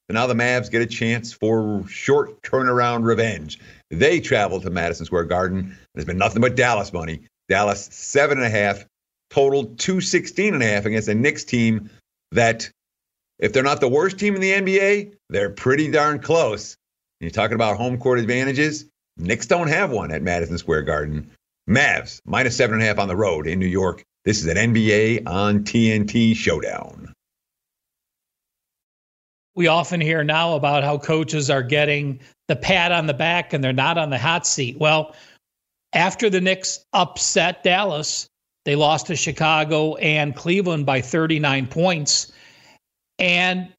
[0.09, 3.59] So now the Mavs get a chance for short turnaround revenge.
[3.91, 5.77] They travel to Madison Square Garden.
[5.95, 7.21] There's been nothing but Dallas money.
[7.49, 8.87] Dallas seven and a half,
[9.31, 11.91] total 216 and a half against a Knicks team
[12.33, 12.71] that,
[13.39, 16.77] if they're not the worst team in the NBA, they're pretty darn close.
[17.21, 18.87] You're talking about home court advantages.
[19.19, 21.31] Knicks don't have one at Madison Square Garden.
[21.69, 24.03] Mavs minus seven and a half on the road in New York.
[24.25, 27.13] This is an NBA on TNT showdown.
[29.55, 33.63] We often hear now about how coaches are getting the pat on the back and
[33.63, 34.79] they're not on the hot seat.
[34.79, 35.15] Well,
[35.93, 38.29] after the Knicks upset Dallas,
[38.65, 42.33] they lost to Chicago and Cleveland by 39 points.
[43.19, 43.73] And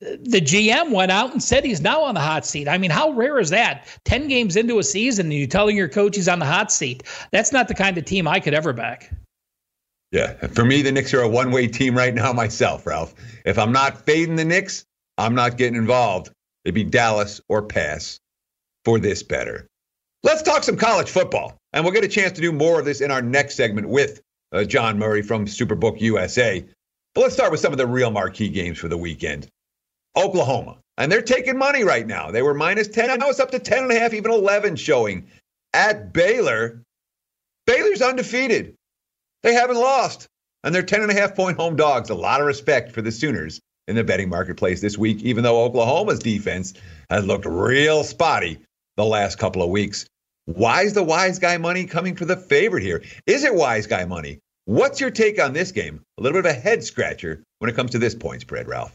[0.00, 2.68] the GM went out and said he's now on the hot seat.
[2.68, 3.86] I mean, how rare is that?
[4.04, 7.02] 10 games into a season and you're telling your coach he's on the hot seat.
[7.32, 9.12] That's not the kind of team I could ever back.
[10.10, 10.34] Yeah.
[10.48, 13.14] For me, the Knicks are a one way team right now, myself, Ralph.
[13.44, 14.86] If I'm not fading the Knicks,
[15.18, 16.32] I'm not getting involved.
[16.64, 18.18] It'd be Dallas or pass
[18.84, 19.66] for this better.
[20.22, 21.56] Let's talk some college football.
[21.72, 24.20] And we'll get a chance to do more of this in our next segment with
[24.52, 26.64] uh, John Murray from Superbook USA.
[27.14, 29.48] But let's start with some of the real marquee games for the weekend.
[30.16, 30.78] Oklahoma.
[30.96, 32.30] And they're taking money right now.
[32.30, 33.18] They were minus 10.
[33.18, 35.28] Now it's up to 10 and a half, even 11 showing.
[35.72, 36.82] At Baylor,
[37.66, 38.74] Baylor's undefeated.
[39.42, 40.26] They haven't lost.
[40.62, 42.10] And they're 10 and a half point home dogs.
[42.10, 45.64] A lot of respect for the Sooners in the betting marketplace this week, even though
[45.64, 46.74] Oklahoma's defense
[47.08, 48.58] has looked real spotty
[48.96, 50.06] the last couple of weeks.
[50.44, 53.02] Why is the wise guy money coming for the favorite here?
[53.26, 54.38] Is it wise guy money?
[54.66, 56.02] What's your take on this game?
[56.18, 58.94] A little bit of a head scratcher when it comes to this point spread, Ralph.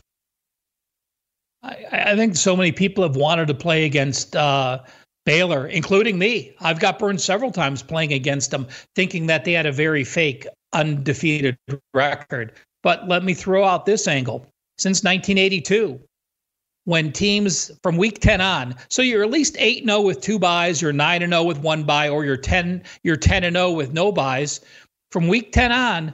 [1.66, 4.80] I, I think so many people have wanted to play against uh,
[5.26, 6.54] Baylor, including me.
[6.60, 10.48] I've got burned several times playing against them, thinking that they had a very fake,
[10.74, 11.58] undefeated
[11.94, 12.54] record.
[12.84, 14.46] But let me throw out this angle.
[14.78, 16.00] Since 1982,
[16.84, 20.82] when teams from week 10 on, so you're at least 8 0 with two buys,
[20.82, 24.62] you're 9 0 with one buy, or you're 10 you're 10 0 with no buys.
[25.12, 26.14] From week 10 on,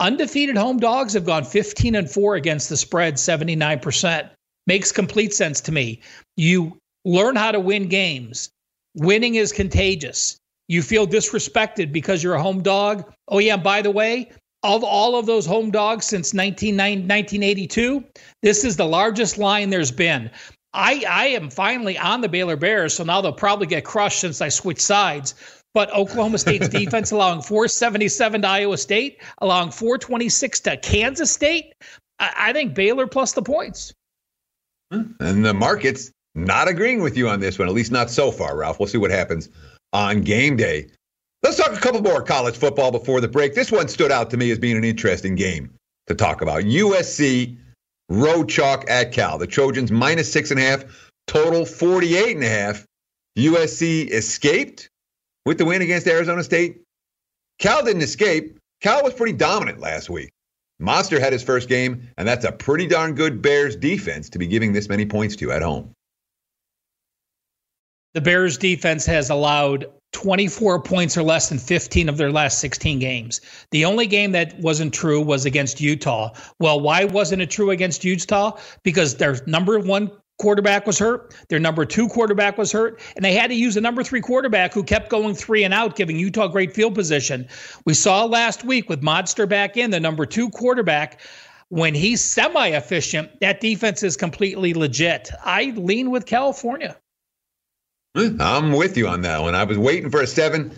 [0.00, 4.28] undefeated home dogs have gone 15 and 4 against the spread, 79%.
[4.70, 5.98] Makes complete sense to me.
[6.36, 8.50] You learn how to win games.
[8.94, 10.36] Winning is contagious.
[10.68, 13.12] You feel disrespected because you're a home dog.
[13.26, 14.30] Oh, yeah, by the way,
[14.62, 18.04] of all of those home dogs since 1982,
[18.42, 20.30] this is the largest line there's been.
[20.72, 24.40] I, I am finally on the Baylor Bears, so now they'll probably get crushed since
[24.40, 25.34] I switched sides.
[25.74, 31.74] But Oklahoma State's defense allowing 477 to Iowa State, allowing 426 to Kansas State.
[32.20, 33.92] I, I think Baylor plus the points.
[34.90, 35.12] Hmm.
[35.20, 38.56] And the market's not agreeing with you on this one, at least not so far,
[38.56, 38.78] Ralph.
[38.78, 39.48] We'll see what happens
[39.92, 40.88] on game day.
[41.42, 43.54] Let's talk a couple more college football before the break.
[43.54, 45.72] This one stood out to me as being an interesting game
[46.06, 46.64] to talk about.
[46.64, 47.56] USC
[48.08, 49.38] road chalk at Cal.
[49.38, 50.84] The Trojans minus six and a half,
[51.26, 52.84] total 48 and a half.
[53.38, 54.90] USC escaped
[55.46, 56.82] with the win against Arizona State.
[57.58, 58.58] Cal didn't escape.
[58.82, 60.30] Cal was pretty dominant last week.
[60.80, 64.46] Modster had his first game, and that's a pretty darn good Bears defense to be
[64.46, 65.94] giving this many points to at home.
[68.14, 72.98] The Bears defense has allowed 24 points or less in 15 of their last 16
[72.98, 73.40] games.
[73.70, 76.32] The only game that wasn't true was against Utah.
[76.58, 78.58] Well, why wasn't it true against Utah?
[78.82, 80.10] Because their number one
[80.40, 81.34] quarterback was hurt.
[81.48, 83.00] Their number two quarterback was hurt.
[83.14, 85.94] And they had to use a number three quarterback who kept going three and out,
[85.94, 87.46] giving Utah great field position.
[87.84, 91.20] We saw last week with Modster back in, the number two quarterback.
[91.68, 95.30] When he's semi efficient, that defense is completely legit.
[95.44, 96.96] I lean with California.
[98.16, 99.54] I'm with you on that one.
[99.54, 100.72] I was waiting for a seven.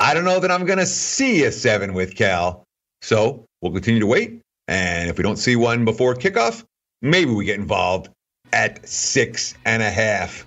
[0.00, 2.64] I don't know that I'm going to see a seven with Cal.
[3.00, 4.42] So we'll continue to wait.
[4.68, 6.64] And if we don't see one before kickoff,
[7.00, 8.10] maybe we get involved
[8.54, 10.46] at six and a half.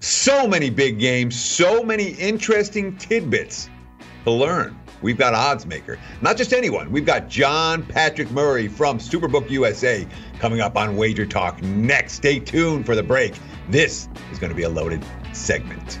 [0.00, 3.68] So many big games, so many interesting tidbits
[4.24, 5.98] to learn we've got odds maker.
[6.22, 6.90] Not just anyone.
[6.90, 10.06] We've got John Patrick Murray from Superbook USA
[10.38, 12.14] coming up on Wager Talk next.
[12.14, 13.34] Stay tuned for the break.
[13.68, 16.00] This is going to be a loaded segment.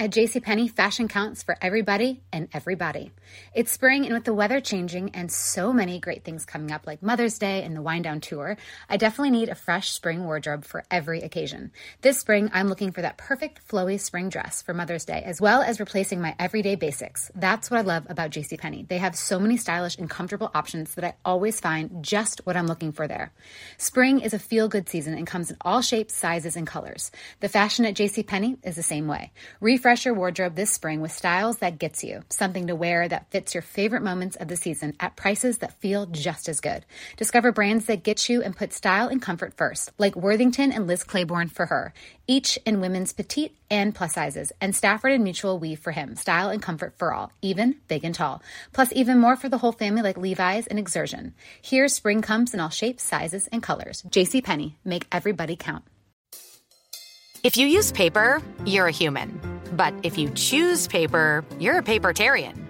[0.00, 3.12] At JCPenney, fashion counts for everybody and everybody.
[3.54, 7.02] It's spring, and with the weather changing and so many great things coming up, like
[7.02, 8.56] Mother's Day and the Wind Down Tour,
[8.88, 11.72] I definitely need a fresh spring wardrobe for every occasion.
[12.02, 15.62] This spring, I'm looking for that perfect flowy spring dress for Mother's Day, as well
[15.62, 17.30] as replacing my everyday basics.
[17.34, 18.88] That's what I love about JCPenney.
[18.88, 22.66] They have so many stylish and comfortable options that I always find just what I'm
[22.66, 23.32] looking for there.
[23.78, 27.10] Spring is a feel good season and comes in all shapes, sizes, and colors.
[27.40, 29.32] The fashion at JCPenney is the same way.
[29.60, 33.54] Refresh your wardrobe this spring with styles that gets you, something to wear that fits
[33.54, 36.86] your favorite moments of the season at prices that feel just as good.
[37.16, 41.04] Discover brands that get you and put style and comfort first, like Worthington and Liz
[41.04, 41.92] Claiborne for her,
[42.26, 46.50] each in women's petite and plus sizes, and Stafford and Mutual Weave for him, style
[46.50, 48.42] and comfort for all, even big and tall.
[48.72, 51.32] Plus even more for the whole family like Levi's and Xersion.
[51.60, 54.02] Here spring comes in all shapes, sizes, and colors.
[54.10, 54.42] J.C.
[54.42, 55.84] Penney, make everybody count.
[57.42, 59.40] If you use paper, you're a human.
[59.72, 62.69] But if you choose paper, you're a papertarian.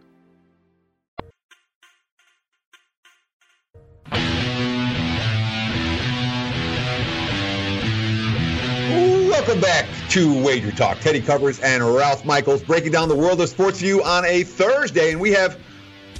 [9.41, 10.99] Welcome back to Wager Talk.
[10.99, 15.13] Teddy Covers and Ralph Michaels breaking down the world of sports view on a Thursday.
[15.13, 15.59] And we have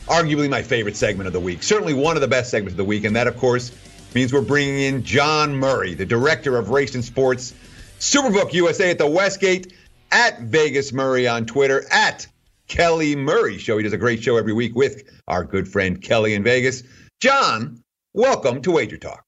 [0.08, 2.84] arguably my favorite segment of the week, certainly one of the best segments of the
[2.84, 3.04] week.
[3.04, 3.74] And that, of course,
[4.16, 7.54] means we're bringing in John Murray, the director of race and sports,
[8.00, 9.72] Superbook USA at the Westgate,
[10.12, 12.26] at Vegas Murray on Twitter, at
[12.68, 13.78] Kelly Murray Show.
[13.78, 16.82] He does a great show every week with our good friend Kelly in Vegas.
[17.20, 17.84] John,
[18.16, 19.24] welcome to Wager Talk.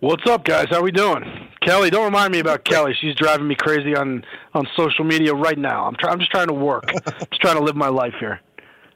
[0.00, 0.66] What's up, guys?
[0.68, 1.24] How are we doing?
[1.64, 2.94] Kelly, don't remind me about Kelly.
[3.00, 5.86] She's driving me crazy on on social media right now.
[5.86, 6.12] I'm trying.
[6.12, 6.84] I'm just trying to work.
[6.88, 8.40] I'm just trying to live my life here.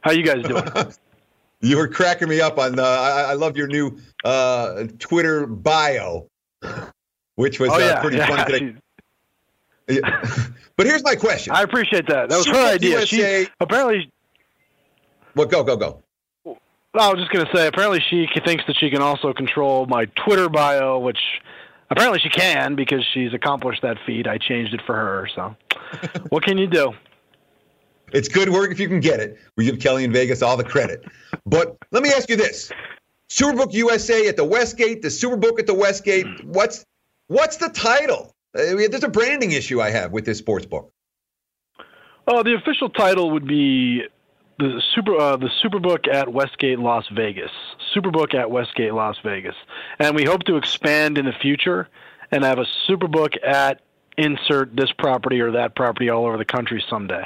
[0.03, 0.64] How you guys doing?
[1.61, 2.83] you were cracking me up on the.
[2.83, 6.29] I, I love your new uh, Twitter bio,
[7.37, 8.27] which was oh, yeah, uh, pretty yeah.
[8.27, 8.75] funny today.
[9.91, 10.01] Yeah.
[10.77, 11.55] but here's my question.
[11.55, 12.29] I appreciate that.
[12.29, 13.01] That was her idea.
[13.01, 14.12] USA She apparently.
[15.35, 16.03] Well, go go go.
[16.93, 17.66] I was just gonna say.
[17.66, 21.16] Apparently, she thinks that she can also control my Twitter bio, which
[21.91, 24.26] apparently she can because she's accomplished that feat.
[24.26, 25.28] I changed it for her.
[25.34, 25.57] So,
[26.28, 26.93] what can you do?
[28.12, 29.39] It's good work if you can get it.
[29.57, 31.05] We give Kelly in Vegas all the credit.
[31.45, 32.72] But let me ask you this:
[33.28, 36.45] Superbook USA at the Westgate, the Superbook at the Westgate.
[36.45, 36.84] What's
[37.26, 38.34] what's the title?
[38.55, 40.91] Mean, there's a branding issue I have with this sports book.
[42.26, 44.03] Oh, the official title would be
[44.59, 47.51] the super uh, the Superbook at Westgate Las Vegas.
[47.95, 49.55] Superbook at Westgate Las Vegas,
[49.99, 51.89] and we hope to expand in the future
[52.30, 53.80] and have a Superbook at
[54.16, 57.24] insert this property or that property all over the country someday.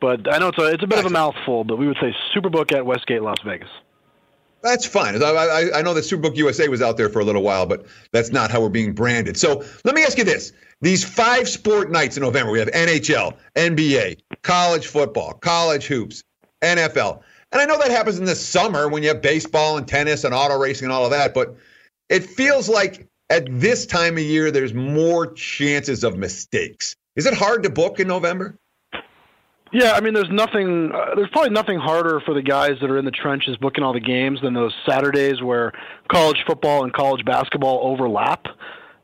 [0.00, 2.14] But I know it's a it's a bit of a mouthful, but we would say
[2.34, 3.68] Superbook at Westgate, Las Vegas.
[4.62, 5.22] That's fine.
[5.22, 7.86] I, I, I know that Superbook USA was out there for a little while, but
[8.12, 9.38] that's not how we're being branded.
[9.38, 13.36] So let me ask you this: These five sport nights in November, we have NHL,
[13.56, 16.24] NBA, college football, college hoops,
[16.62, 17.22] NFL,
[17.52, 20.34] and I know that happens in the summer when you have baseball and tennis and
[20.34, 21.34] auto racing and all of that.
[21.34, 21.56] But
[22.08, 26.94] it feels like at this time of year, there's more chances of mistakes.
[27.16, 28.56] Is it hard to book in November?
[29.72, 30.90] Yeah, I mean, there's nothing.
[30.92, 33.92] Uh, there's probably nothing harder for the guys that are in the trenches booking all
[33.92, 35.72] the games than those Saturdays where
[36.10, 38.46] college football and college basketball overlap.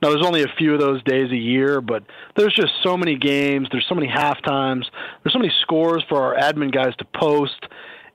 [0.02, 2.02] Now, there's only a few of those days a year, but
[2.36, 3.68] there's just so many games.
[3.70, 4.90] There's so many half times.
[5.22, 7.66] There's so many scores for our admin guys to post.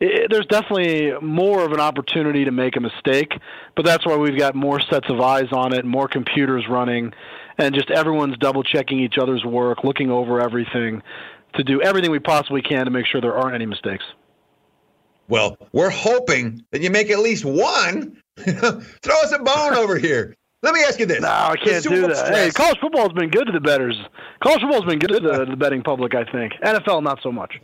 [0.01, 3.31] It, there's definitely more of an opportunity to make a mistake,
[3.75, 7.13] but that's why we've got more sets of eyes on it, more computers running,
[7.59, 11.03] and just everyone's double checking each other's work, looking over everything
[11.53, 14.03] to do everything we possibly can to make sure there aren't any mistakes.
[15.27, 18.17] Well, we're hoping that you make at least one.
[18.37, 20.35] Throw us a bone over here.
[20.63, 21.21] Let me ask you this.
[21.21, 22.17] No, I can't do that.
[22.17, 22.29] Stress.
[22.29, 23.97] Hey, college football's been good to the betters.
[24.43, 26.53] College football's been good to the, the betting public, I think.
[26.63, 27.59] NFL, not so much.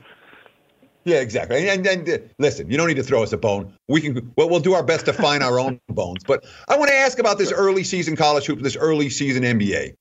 [1.07, 1.69] Yeah, exactly.
[1.69, 3.73] And, and, and uh, listen, you don't need to throw us a bone.
[3.87, 4.33] We can.
[4.35, 6.25] Well, we'll do our best to find our own bones.
[6.25, 9.93] But I want to ask about this early season college hoop, this early season NBA.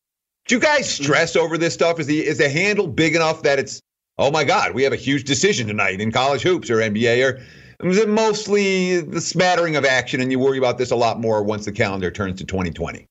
[0.48, 2.00] Do you guys stress over this stuff?
[2.00, 3.80] Is the is the handle big enough that it's
[4.18, 7.88] oh my god, we have a huge decision tonight in college hoops or NBA or
[7.88, 11.44] is it mostly the smattering of action and you worry about this a lot more
[11.44, 13.06] once the calendar turns to 2020?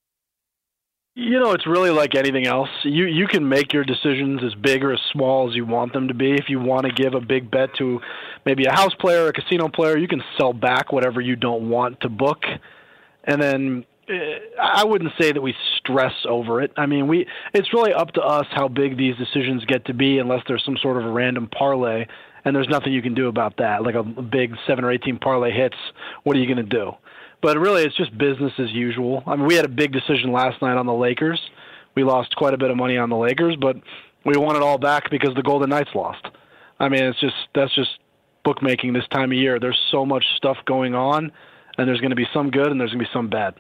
[1.18, 2.68] You know, it's really like anything else.
[2.84, 6.10] You you can make your decisions as big or as small as you want them
[6.10, 6.34] to be.
[6.34, 8.02] If you want to give a big bet to
[8.46, 12.02] maybe a house player, a casino player, you can sell back whatever you don't want
[12.02, 12.44] to book.
[13.24, 16.74] And then eh, I wouldn't say that we stress over it.
[16.76, 20.18] I mean, we it's really up to us how big these decisions get to be,
[20.18, 22.08] unless there's some sort of a random parlay,
[22.44, 23.84] and there's nothing you can do about that.
[23.84, 25.78] Like a big seven or eighteen parlay hits,
[26.24, 26.92] what are you going to do?
[27.46, 29.22] But really, it's just business as usual.
[29.28, 31.40] I mean, we had a big decision last night on the Lakers.
[31.94, 33.76] We lost quite a bit of money on the Lakers, but
[34.26, 36.26] we won it all back because the Golden Knights lost.
[36.80, 38.00] I mean, it's just that's just
[38.44, 39.60] bookmaking this time of year.
[39.60, 41.32] There's so much stuff going on,
[41.78, 43.54] and there's going to be some good and there's going to be some bad.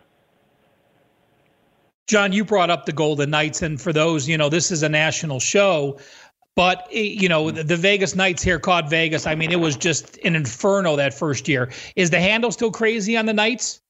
[2.07, 4.89] John, you brought up the Golden Knights, and for those, you know, this is a
[4.89, 5.99] national show,
[6.55, 9.27] but eh, you know, the, the Vegas Knights here caught Vegas.
[9.27, 11.71] I mean, it was just an inferno that first year.
[11.95, 13.81] Is the handle still crazy on the Knights?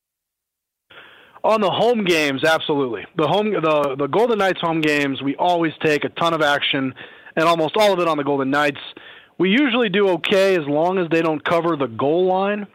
[1.43, 3.05] On the home games, absolutely.
[3.17, 6.93] The home, the the Golden Knights home games, we always take a ton of action,
[7.35, 8.79] and almost all of it on the Golden Knights.
[9.37, 12.67] We usually do okay as long as they don't cover the goal line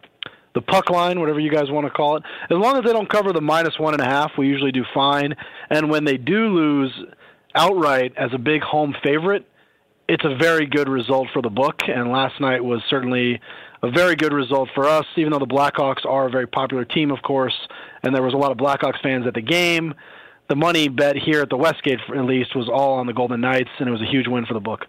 [0.55, 2.25] the puck line, whatever you guys want to call it.
[2.51, 4.85] As long as they don't cover the minus one and a half, we usually do
[4.93, 5.37] fine.
[5.71, 6.93] And when they do lose
[7.55, 9.47] outright as a big home favorite,
[10.11, 11.83] it's a very good result for the book.
[11.89, 13.41] And last night was certainly
[13.85, 17.13] a very good result for us, even though the Blackhawks are a very popular team,
[17.13, 17.55] of course,
[18.03, 19.95] and there was a lot of Blackhawks fans at the game.
[20.49, 23.71] The money bet here at the Westgate, at least, was all on the Golden Knights,
[23.79, 24.89] and it was a huge win for the book.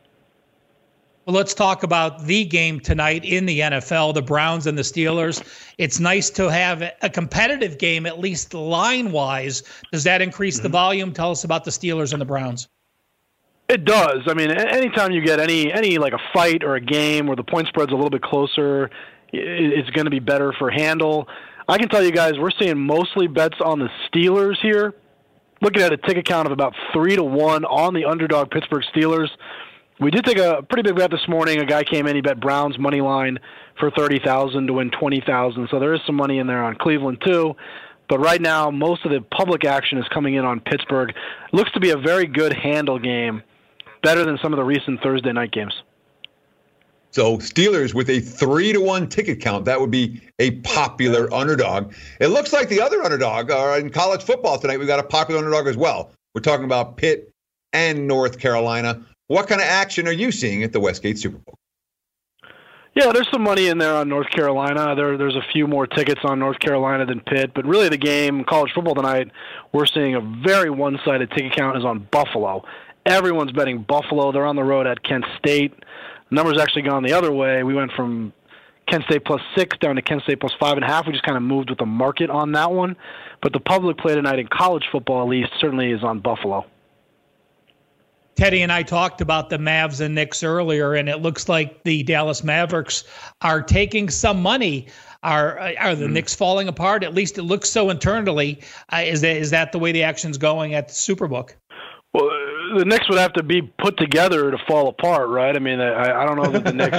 [1.28, 5.44] Well, let's talk about the game tonight in the NFL, the Browns and the Steelers.
[5.78, 9.62] It's nice to have a competitive game, at least line wise.
[9.92, 10.64] Does that increase mm-hmm.
[10.64, 11.14] the volume?
[11.14, 12.68] Tell us about the Steelers and the Browns.
[13.72, 14.24] It does.
[14.28, 17.44] I mean, anytime you get any any like a fight or a game where the
[17.44, 18.90] point spread's a little bit closer,
[19.32, 21.26] it's going to be better for handle.
[21.70, 24.94] I can tell you guys, we're seeing mostly bets on the Steelers here.
[25.62, 29.30] Looking at a ticket count of about three to one on the underdog Pittsburgh Steelers.
[30.02, 31.60] We did take a pretty big bet this morning.
[31.60, 33.40] A guy came in, he bet Browns money line
[33.80, 35.70] for thirty thousand to win twenty thousand.
[35.72, 37.56] So there is some money in there on Cleveland too.
[38.10, 41.14] But right now, most of the public action is coming in on Pittsburgh.
[41.54, 43.42] Looks to be a very good handle game,
[44.02, 45.84] better than some of the recent Thursday night games.
[47.12, 51.94] So Steelers with a three to one ticket count, that would be a popular underdog.
[52.22, 54.78] It looks like the other underdog uh, in college football tonight.
[54.78, 56.12] We've got a popular underdog as well.
[56.34, 57.30] We're talking about Pitt
[57.74, 59.06] and North Carolina.
[59.28, 61.56] What kind of action are you seeing at the Westgate Superbook?
[62.94, 64.96] Yeah, there's some money in there on North Carolina.
[64.96, 68.44] There, there's a few more tickets on North Carolina than Pitt, but really the game,
[68.44, 69.32] college football tonight,
[69.72, 72.66] we're seeing a very one-sided ticket count is on Buffalo.
[73.06, 74.32] Everyone's betting Buffalo.
[74.32, 75.74] They're on the road at Kent State.
[76.30, 77.64] Numbers actually gone the other way.
[77.64, 78.32] We went from
[78.88, 81.08] Kent State plus six down to Kent State plus five and a half.
[81.08, 82.96] We just kind of moved with the market on that one.
[83.42, 86.66] But the public play tonight in college football, at least, certainly is on Buffalo.
[88.36, 92.04] Teddy and I talked about the Mavs and Knicks earlier, and it looks like the
[92.04, 93.04] Dallas Mavericks
[93.42, 94.88] are taking some money.
[95.24, 96.14] Are are the mm.
[96.14, 97.04] Knicks falling apart?
[97.04, 98.60] At least it looks so internally.
[98.92, 101.52] Uh, is that is that the way the action's going at the Superbook?
[102.14, 102.30] Well,
[102.78, 105.56] the Knicks would have to be put together to fall apart, right?
[105.56, 106.98] I mean, I, I don't know that the Knicks.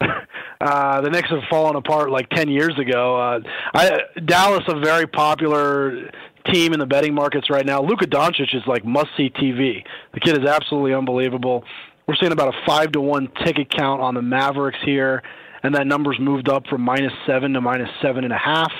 [0.60, 3.16] uh, the Knicks have fallen apart like ten years ago.
[3.16, 3.40] Uh,
[3.74, 6.10] I, Dallas, a very popular
[6.52, 7.82] team in the betting markets right now.
[7.82, 9.84] Luka Doncic is like must see TV.
[10.14, 11.64] The kid is absolutely unbelievable.
[12.06, 15.22] We're seeing about a five to one ticket count on the Mavericks here,
[15.62, 18.72] and that number's moved up from minus seven to minus seven and a half.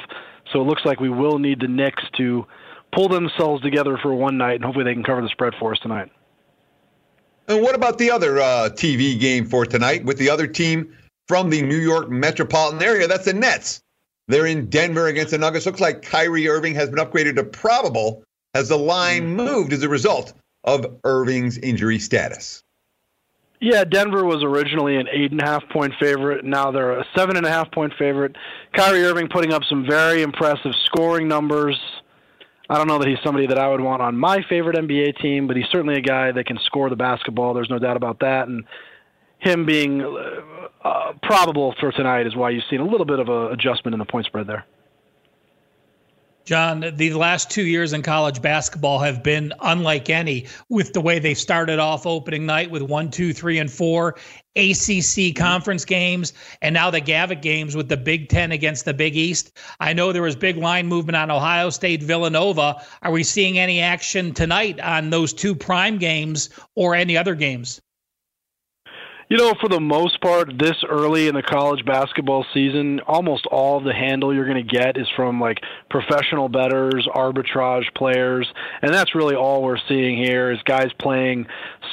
[0.52, 2.46] So it looks like we will need the Knicks to
[2.96, 5.78] pull themselves together for one night, and hopefully they can cover the spread for us
[5.80, 6.10] tonight.
[7.46, 10.96] And what about the other uh, TV game for tonight with the other team
[11.28, 13.06] from the New York metropolitan area?
[13.06, 13.82] That's the Nets.
[14.28, 15.66] They're in Denver against the Nuggets.
[15.66, 18.24] Looks like Kyrie Irving has been upgraded to probable.
[18.54, 19.36] Has the line hmm.
[19.36, 20.32] moved as a result
[20.64, 22.64] of Irving's injury status?
[23.60, 26.44] Yeah, Denver was originally an eight and a half point favorite.
[26.44, 28.36] Now they're a seven and a half point favorite.
[28.74, 31.78] Kyrie Irving putting up some very impressive scoring numbers.
[32.68, 35.46] I don't know that he's somebody that I would want on my favorite NBA team,
[35.46, 37.54] but he's certainly a guy that can score the basketball.
[37.54, 38.48] There's no doubt about that.
[38.48, 38.64] And
[39.38, 40.02] him being
[40.84, 43.98] uh, probable for tonight is why you've seen a little bit of an adjustment in
[43.98, 44.64] the point spread there.
[46.46, 51.18] John, the last two years in college basketball have been unlike any with the way
[51.18, 54.14] they started off opening night with one, two, three, and four
[54.54, 59.16] ACC conference games, and now the Gavitt games with the Big Ten against the Big
[59.16, 59.58] East.
[59.80, 62.80] I know there was big line movement on Ohio State, Villanova.
[63.02, 67.80] Are we seeing any action tonight on those two prime games or any other games?
[69.28, 73.76] You know, for the most part, this early in the college basketball season, almost all
[73.76, 75.58] of the handle you're going to get is from like
[75.90, 78.46] professional bettors, arbitrage players,
[78.82, 81.46] and that's really all we're seeing here is guys playing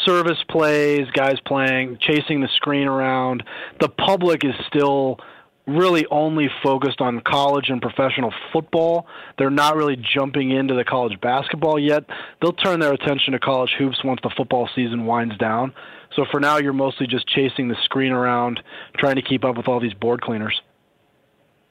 [0.05, 3.41] service plays, guys playing chasing the screen around.
[3.79, 5.17] The public is still
[5.65, 9.07] really only focused on college and professional football.
[9.37, 12.03] They're not really jumping into the college basketball yet.
[12.41, 15.73] They'll turn their attention to college hoops once the football season winds down.
[16.15, 18.61] So for now, you're mostly just chasing the screen around,
[18.97, 20.61] trying to keep up with all these board cleaners.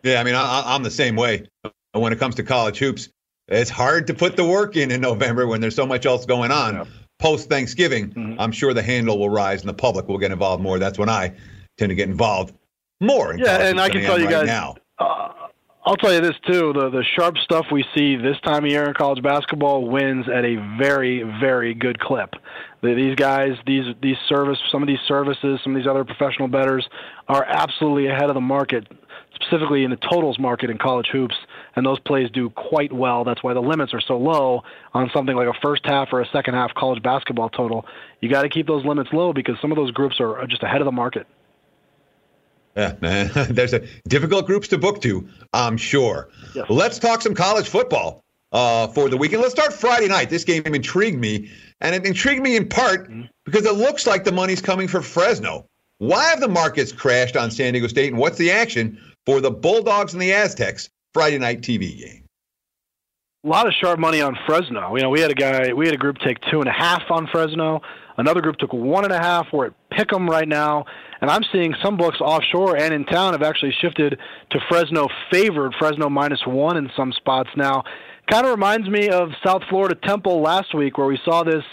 [0.03, 1.47] Yeah, I mean, I, am the same way.
[1.93, 3.09] When it comes to college hoops,
[3.49, 6.51] it's hard to put the work in in November when there's so much else going
[6.51, 6.74] on.
[6.74, 6.84] Yeah.
[7.18, 8.40] Post Thanksgiving, mm-hmm.
[8.40, 10.80] I'm sure the handle will rise and the public will get involved more.
[10.80, 11.32] That's when I
[11.78, 12.53] tend to get involved
[13.01, 13.36] more.
[13.36, 14.74] yeah, and I can tell you right guys now.
[15.85, 18.85] I'll tell you this too: the the sharp stuff we see this time of year
[18.85, 22.35] in college basketball wins at a very very good clip.
[22.83, 26.89] These guys, these these service, some of these services, some of these other professional bettors
[27.28, 28.87] are absolutely ahead of the market,
[29.35, 31.35] specifically in the totals market in college hoops,
[31.74, 33.24] and those plays do quite well.
[33.24, 34.62] That's why the limits are so low
[34.95, 37.87] on something like a first half or a second half college basketball total.
[38.20, 40.80] You got to keep those limits low because some of those groups are just ahead
[40.80, 41.26] of the market.
[42.77, 43.31] Yeah, man.
[43.51, 46.29] There's a difficult groups to book to, I'm sure.
[46.55, 46.66] Yes.
[46.68, 49.43] Let's talk some college football uh, for the weekend.
[49.43, 50.31] Let's start Friday night.
[50.31, 51.51] This game intrigued me,
[51.81, 53.23] and it intrigued me in part mm-hmm.
[53.45, 55.66] because it looks like the money's coming for Fresno.
[55.99, 59.51] Why have the markets crashed on San Diego State, and what's the action for the
[59.51, 62.25] Bulldogs and the Aztecs Friday night TV game?
[63.45, 64.95] A lot of sharp money on Fresno.
[64.95, 67.03] You know, we had a guy, we had a group take two and a half
[67.11, 67.83] on Fresno.
[68.16, 69.47] Another group took one and a half.
[69.53, 70.84] We're at Pick'em right now,
[71.20, 74.18] and I'm seeing some books offshore and in town have actually shifted
[74.51, 77.84] to Fresno favored, Fresno minus one in some spots now.
[78.30, 81.64] Kind of reminds me of South Florida Temple last week, where we saw this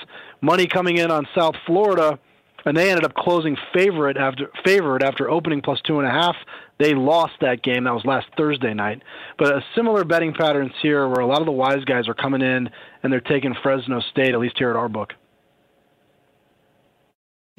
[0.42, 2.20] money coming in on South Florida,
[2.66, 6.36] and they ended up closing favorite after favored after opening plus two and a half.
[6.78, 7.84] They lost that game.
[7.84, 9.02] That was last Thursday night.
[9.38, 12.42] But a similar betting patterns here, where a lot of the wise guys are coming
[12.42, 12.70] in
[13.04, 15.14] and they're taking Fresno State, at least here at our book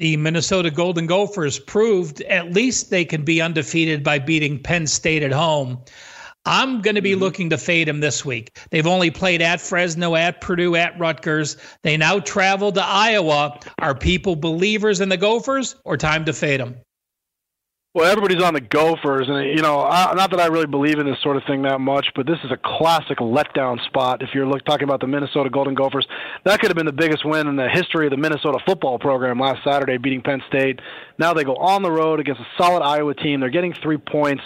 [0.01, 5.21] the Minnesota Golden Gophers proved at least they can be undefeated by beating Penn State
[5.21, 5.77] at home.
[6.43, 7.19] I'm going to be mm-hmm.
[7.19, 8.57] looking to fade them this week.
[8.71, 11.55] They've only played at Fresno, at Purdue, at Rutgers.
[11.83, 13.59] They now travel to Iowa.
[13.77, 16.77] Are people believers in the Gophers or time to fade them?
[17.93, 21.05] Well, everybody's on the Gophers, and you know, I, not that I really believe in
[21.05, 24.21] this sort of thing that much, but this is a classic letdown spot.
[24.21, 26.07] If you're look, talking about the Minnesota Golden Gophers,
[26.45, 29.41] that could have been the biggest win in the history of the Minnesota football program
[29.41, 30.79] last Saturday, beating Penn State.
[31.19, 33.41] Now they go on the road against a solid Iowa team.
[33.41, 34.43] They're getting three points.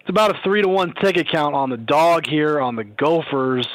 [0.00, 3.66] It's about a three to one ticket count on the dog here on the Gophers.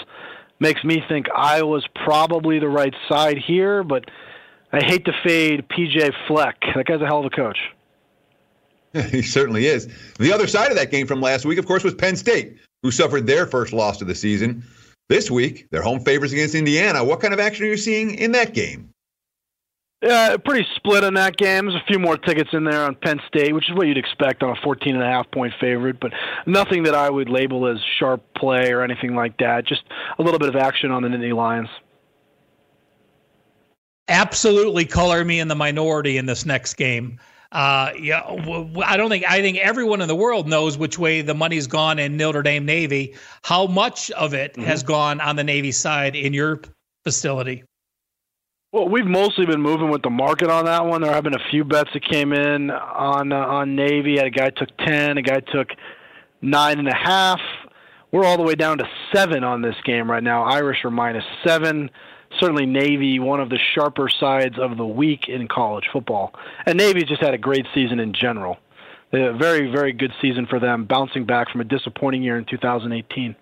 [0.59, 4.05] Makes me think Iowa's probably the right side here, but
[4.71, 6.57] I hate to fade PJ Fleck.
[6.75, 7.57] That guy's a hell of a coach.
[9.09, 9.87] he certainly is.
[10.19, 12.91] The other side of that game from last week, of course, was Penn State, who
[12.91, 14.63] suffered their first loss of the season.
[15.09, 17.03] This week, their home favors against Indiana.
[17.03, 18.89] What kind of action are you seeing in that game?
[20.01, 21.67] Yeah, pretty split in that game.
[21.67, 24.41] There's a few more tickets in there on Penn State, which is what you'd expect
[24.41, 26.11] on a 14 and a half point favorite, but
[26.47, 29.67] nothing that I would label as sharp play or anything like that.
[29.67, 29.83] Just
[30.17, 31.69] a little bit of action on the Nittany Lions.
[34.07, 37.19] absolutely color me in the minority in this next game.
[37.51, 38.21] Uh, yeah,
[38.85, 41.99] I don't think I think everyone in the world knows which way the money's gone
[41.99, 43.15] in Notre Dame Navy.
[43.43, 44.63] How much of it mm-hmm.
[44.63, 46.61] has gone on the Navy side in your
[47.03, 47.63] facility?
[48.71, 51.01] Well, we've mostly been moving with the market on that one.
[51.01, 54.17] There have been a few bets that came in on uh, on Navy.
[54.17, 55.67] A guy took ten, a guy took
[56.41, 57.41] nine and a half.
[58.13, 60.43] We're all the way down to seven on this game right now.
[60.43, 61.89] Irish are minus seven
[62.39, 66.33] certainly Navy one of the sharper sides of the week in college football.
[66.65, 68.57] And Navy's just had a great season in general.
[69.13, 73.35] A very, very good season for them, bouncing back from a disappointing year in 2018.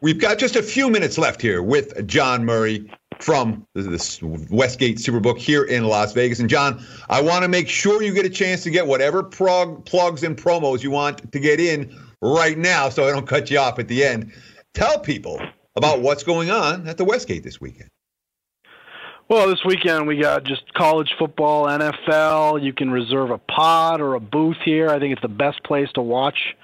[0.00, 5.38] We've got just a few minutes left here with John Murray from the Westgate Superbook
[5.38, 6.38] here in Las Vegas.
[6.38, 9.84] And John, I want to make sure you get a chance to get whatever prog,
[9.84, 13.58] plugs and promos you want to get in right now so I don't cut you
[13.58, 14.32] off at the end.
[14.72, 15.40] Tell people
[15.76, 17.88] about what's going on at the Westgate this weekend.
[19.28, 22.64] Well, this weekend we got just college football, NFL.
[22.64, 24.88] You can reserve a pod or a booth here.
[24.88, 26.56] I think it's the best place to watch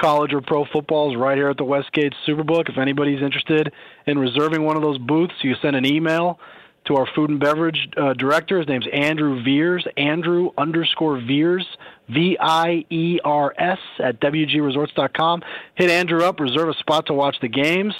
[0.00, 2.68] college or pro footballs right here at the Westgate Superbook.
[2.68, 3.72] If anybody's interested
[4.06, 6.40] in reserving one of those booths, you send an email
[6.86, 8.58] to our food and beverage uh, director.
[8.58, 11.66] His name's Andrew Veers, Andrew underscore Veers,
[12.08, 15.42] V I E R S at WGResorts.com.
[15.76, 17.94] Hit Andrew up, reserve a spot to watch the games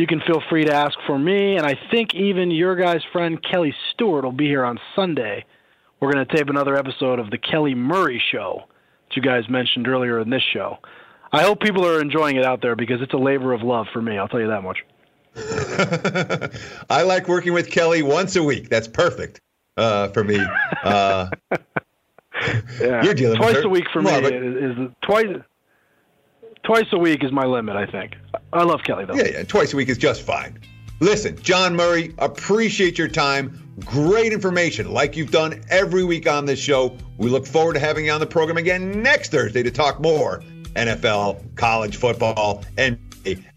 [0.00, 1.56] you can feel free to ask for me.
[1.56, 5.44] And I think even your guy's friend Kelly Stewart will be here on Sunday.
[6.00, 8.64] We're going to tape another episode of the Kelly Murray Show
[9.08, 10.78] that you guys mentioned earlier in this show.
[11.32, 14.00] I hope people are enjoying it out there because it's a labor of love for
[14.00, 14.16] me.
[14.16, 14.78] I'll tell you that much.
[16.90, 18.70] I like working with Kelly once a week.
[18.70, 19.40] That's perfect
[19.76, 20.40] uh, for me.
[20.82, 21.28] Uh,
[22.80, 23.04] yeah.
[23.04, 25.26] You're dealing twice a week for me is, is twice
[26.64, 27.76] twice a week is my limit.
[27.76, 28.16] I think.
[28.52, 29.14] I love Kelly though.
[29.14, 30.58] Yeah, yeah, twice a week is just fine.
[31.00, 33.66] Listen, John Murray, appreciate your time.
[33.84, 36.94] Great information, like you've done every week on this show.
[37.16, 40.42] We look forward to having you on the program again next Thursday to talk more
[40.74, 42.98] NFL, college football, and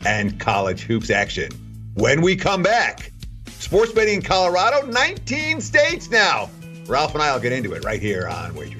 [0.06, 1.52] and college hoops action.
[1.96, 3.12] When we come back,
[3.48, 6.50] sports betting in Colorado, 19 states now.
[6.88, 8.80] Ralph and I will get into it right here on Wager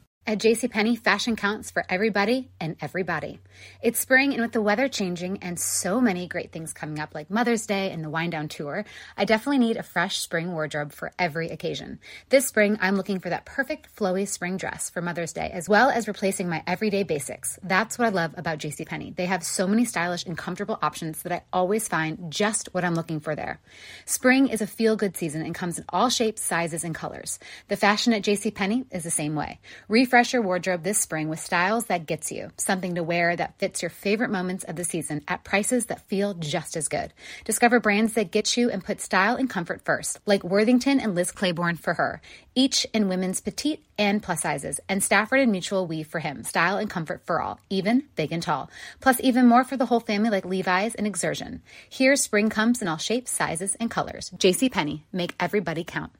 [0.27, 3.39] At JCPenney, fashion counts for everybody and everybody.
[3.81, 7.29] It's spring, and with the weather changing and so many great things coming up, like
[7.29, 8.85] Mother's Day and the Wind Down Tour,
[9.17, 11.99] I definitely need a fresh spring wardrobe for every occasion.
[12.29, 15.89] This spring, I'm looking for that perfect flowy spring dress for Mother's Day, as well
[15.89, 17.59] as replacing my everyday basics.
[17.63, 19.15] That's what I love about JCPenney.
[19.15, 22.95] They have so many stylish and comfortable options that I always find just what I'm
[22.95, 23.59] looking for there.
[24.05, 27.39] Spring is a feel good season and comes in all shapes, sizes, and colors.
[27.67, 29.59] The fashion at JCPenney is the same way.
[29.87, 33.81] Refresh your wardrobe this spring with styles that gets you, something to wear that fits
[33.81, 37.11] your favorite moments of the season at prices that feel just as good.
[37.43, 41.31] Discover brands that get you and put style and comfort first, like Worthington and Liz
[41.31, 42.21] Claiborne for her,
[42.53, 46.77] each in women's petite and plus sizes, and Stafford and Mutual weave for him, style
[46.77, 48.69] and comfort for all, even big and tall.
[48.99, 51.61] Plus, even more for the whole family like Levi's and Xersion.
[51.89, 54.29] Here, spring comes in all shapes, sizes, and colors.
[54.37, 56.11] JCPenney, make everybody count.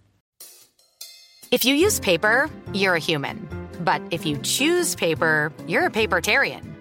[1.51, 3.47] If you use paper, you're a human.
[3.81, 6.80] But if you choose paper, you're a papertarian.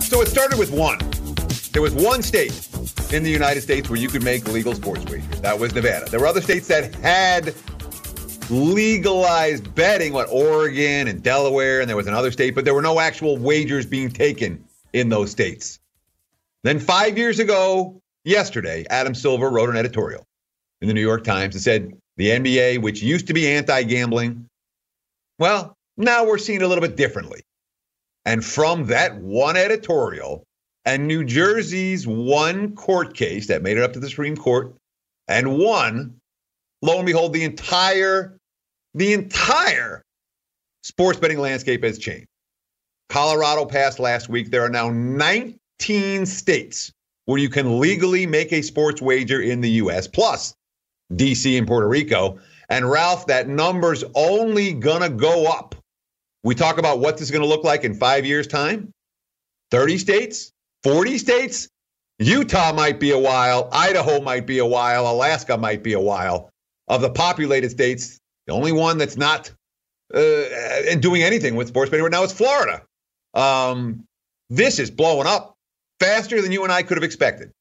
[0.00, 0.98] So it started with one.
[1.72, 2.68] There was one state
[3.12, 5.40] in the United States where you could make legal sports wagers.
[5.40, 6.10] That was Nevada.
[6.10, 7.54] There were other states that had
[8.50, 13.00] legalized betting, what Oregon and Delaware, and there was another state, but there were no
[13.00, 15.78] actual wagers being taken in those states.
[16.64, 20.26] Then five years ago, yesterday, Adam Silver wrote an editorial
[20.80, 24.48] in the New York Times that said the NBA, which used to be anti-gambling,
[25.38, 27.42] well, now we're seeing a little bit differently.
[28.28, 30.44] And from that one editorial
[30.84, 34.74] and New Jersey's one court case that made it up to the Supreme Court
[35.28, 36.14] and won,
[36.82, 38.36] lo and behold, the entire,
[38.92, 40.02] the entire
[40.82, 42.26] sports betting landscape has changed.
[43.08, 44.50] Colorado passed last week.
[44.50, 46.92] There are now 19 states
[47.24, 50.52] where you can legally make a sports wager in the U.S., plus
[51.14, 52.38] DC and Puerto Rico.
[52.68, 55.74] And Ralph, that number's only to go up
[56.48, 58.90] we talk about what this is going to look like in five years' time
[59.70, 60.50] 30 states,
[60.82, 61.68] 40 states.
[62.18, 63.68] Utah might be a while.
[63.70, 65.06] Idaho might be a while.
[65.06, 66.48] Alaska might be a while.
[66.88, 69.52] Of the populated states, the only one that's not
[70.14, 72.82] uh, doing anything with sports betting right now is Florida.
[73.34, 74.04] Um,
[74.48, 75.54] this is blowing up
[76.00, 77.52] faster than you and I could have expected.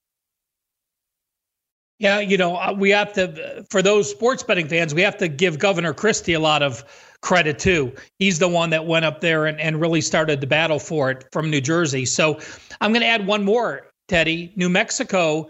[2.00, 5.28] Yeah, you know, uh, we have to, for those sports betting fans, we have to
[5.28, 6.86] give Governor Christie a lot of
[7.22, 7.94] credit too.
[8.20, 11.26] He's the one that went up there and, and really started the battle for it
[11.32, 12.06] from New Jersey.
[12.06, 12.40] So
[12.82, 14.54] I'm going to add one more, Teddy.
[14.56, 15.50] New Mexico,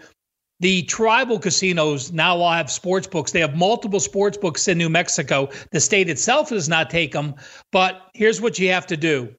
[0.60, 3.32] the tribal casinos now all have sports books.
[3.32, 5.50] They have multiple sports books in New Mexico.
[5.72, 7.36] The state itself does not take them.
[7.72, 9.36] But here's what you have to do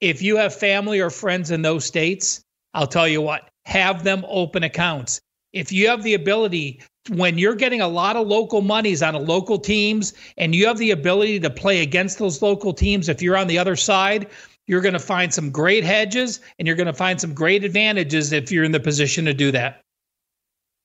[0.00, 4.24] if you have family or friends in those states, I'll tell you what, have them
[4.28, 5.20] open accounts.
[5.52, 9.58] If you have the ability when you're getting a lot of local monies on local
[9.58, 13.46] teams and you have the ability to play against those local teams if you're on
[13.46, 14.28] the other side
[14.66, 18.32] you're going to find some great hedges and you're going to find some great advantages
[18.32, 19.82] if you're in the position to do that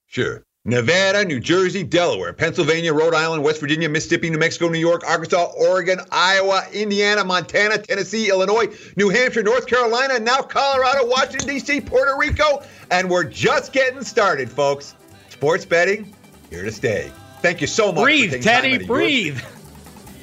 [0.08, 5.04] sure Nevada, New Jersey, Delaware, Pennsylvania, Rhode Island, West Virginia, Mississippi, New Mexico, New York,
[5.08, 11.82] Arkansas, Oregon, Iowa, Indiana, Montana, Tennessee, Illinois, New Hampshire, North Carolina, now Colorado, Washington, D.C.,
[11.82, 12.64] Puerto Rico.
[12.90, 14.96] And we're just getting started, folks.
[15.30, 16.15] Sports betting,
[16.56, 17.12] here to stay.
[17.42, 18.04] Thank you so much.
[18.04, 19.40] Breathe, Teddy, breathe.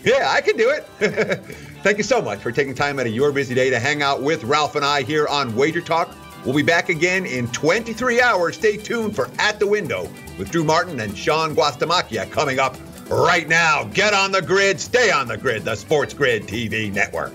[0.04, 0.18] Your...
[0.18, 0.84] Yeah, I can do it.
[1.82, 4.22] Thank you so much for taking time out of your busy day to hang out
[4.22, 6.16] with Ralph and I here on Wager Talk.
[6.44, 8.56] We'll be back again in 23 hours.
[8.56, 10.08] Stay tuned for At the Window
[10.38, 12.76] with Drew Martin and Sean Guastamacchia coming up
[13.08, 13.84] right now.
[13.84, 17.32] Get on the grid, stay on the grid, the Sports Grid TV network.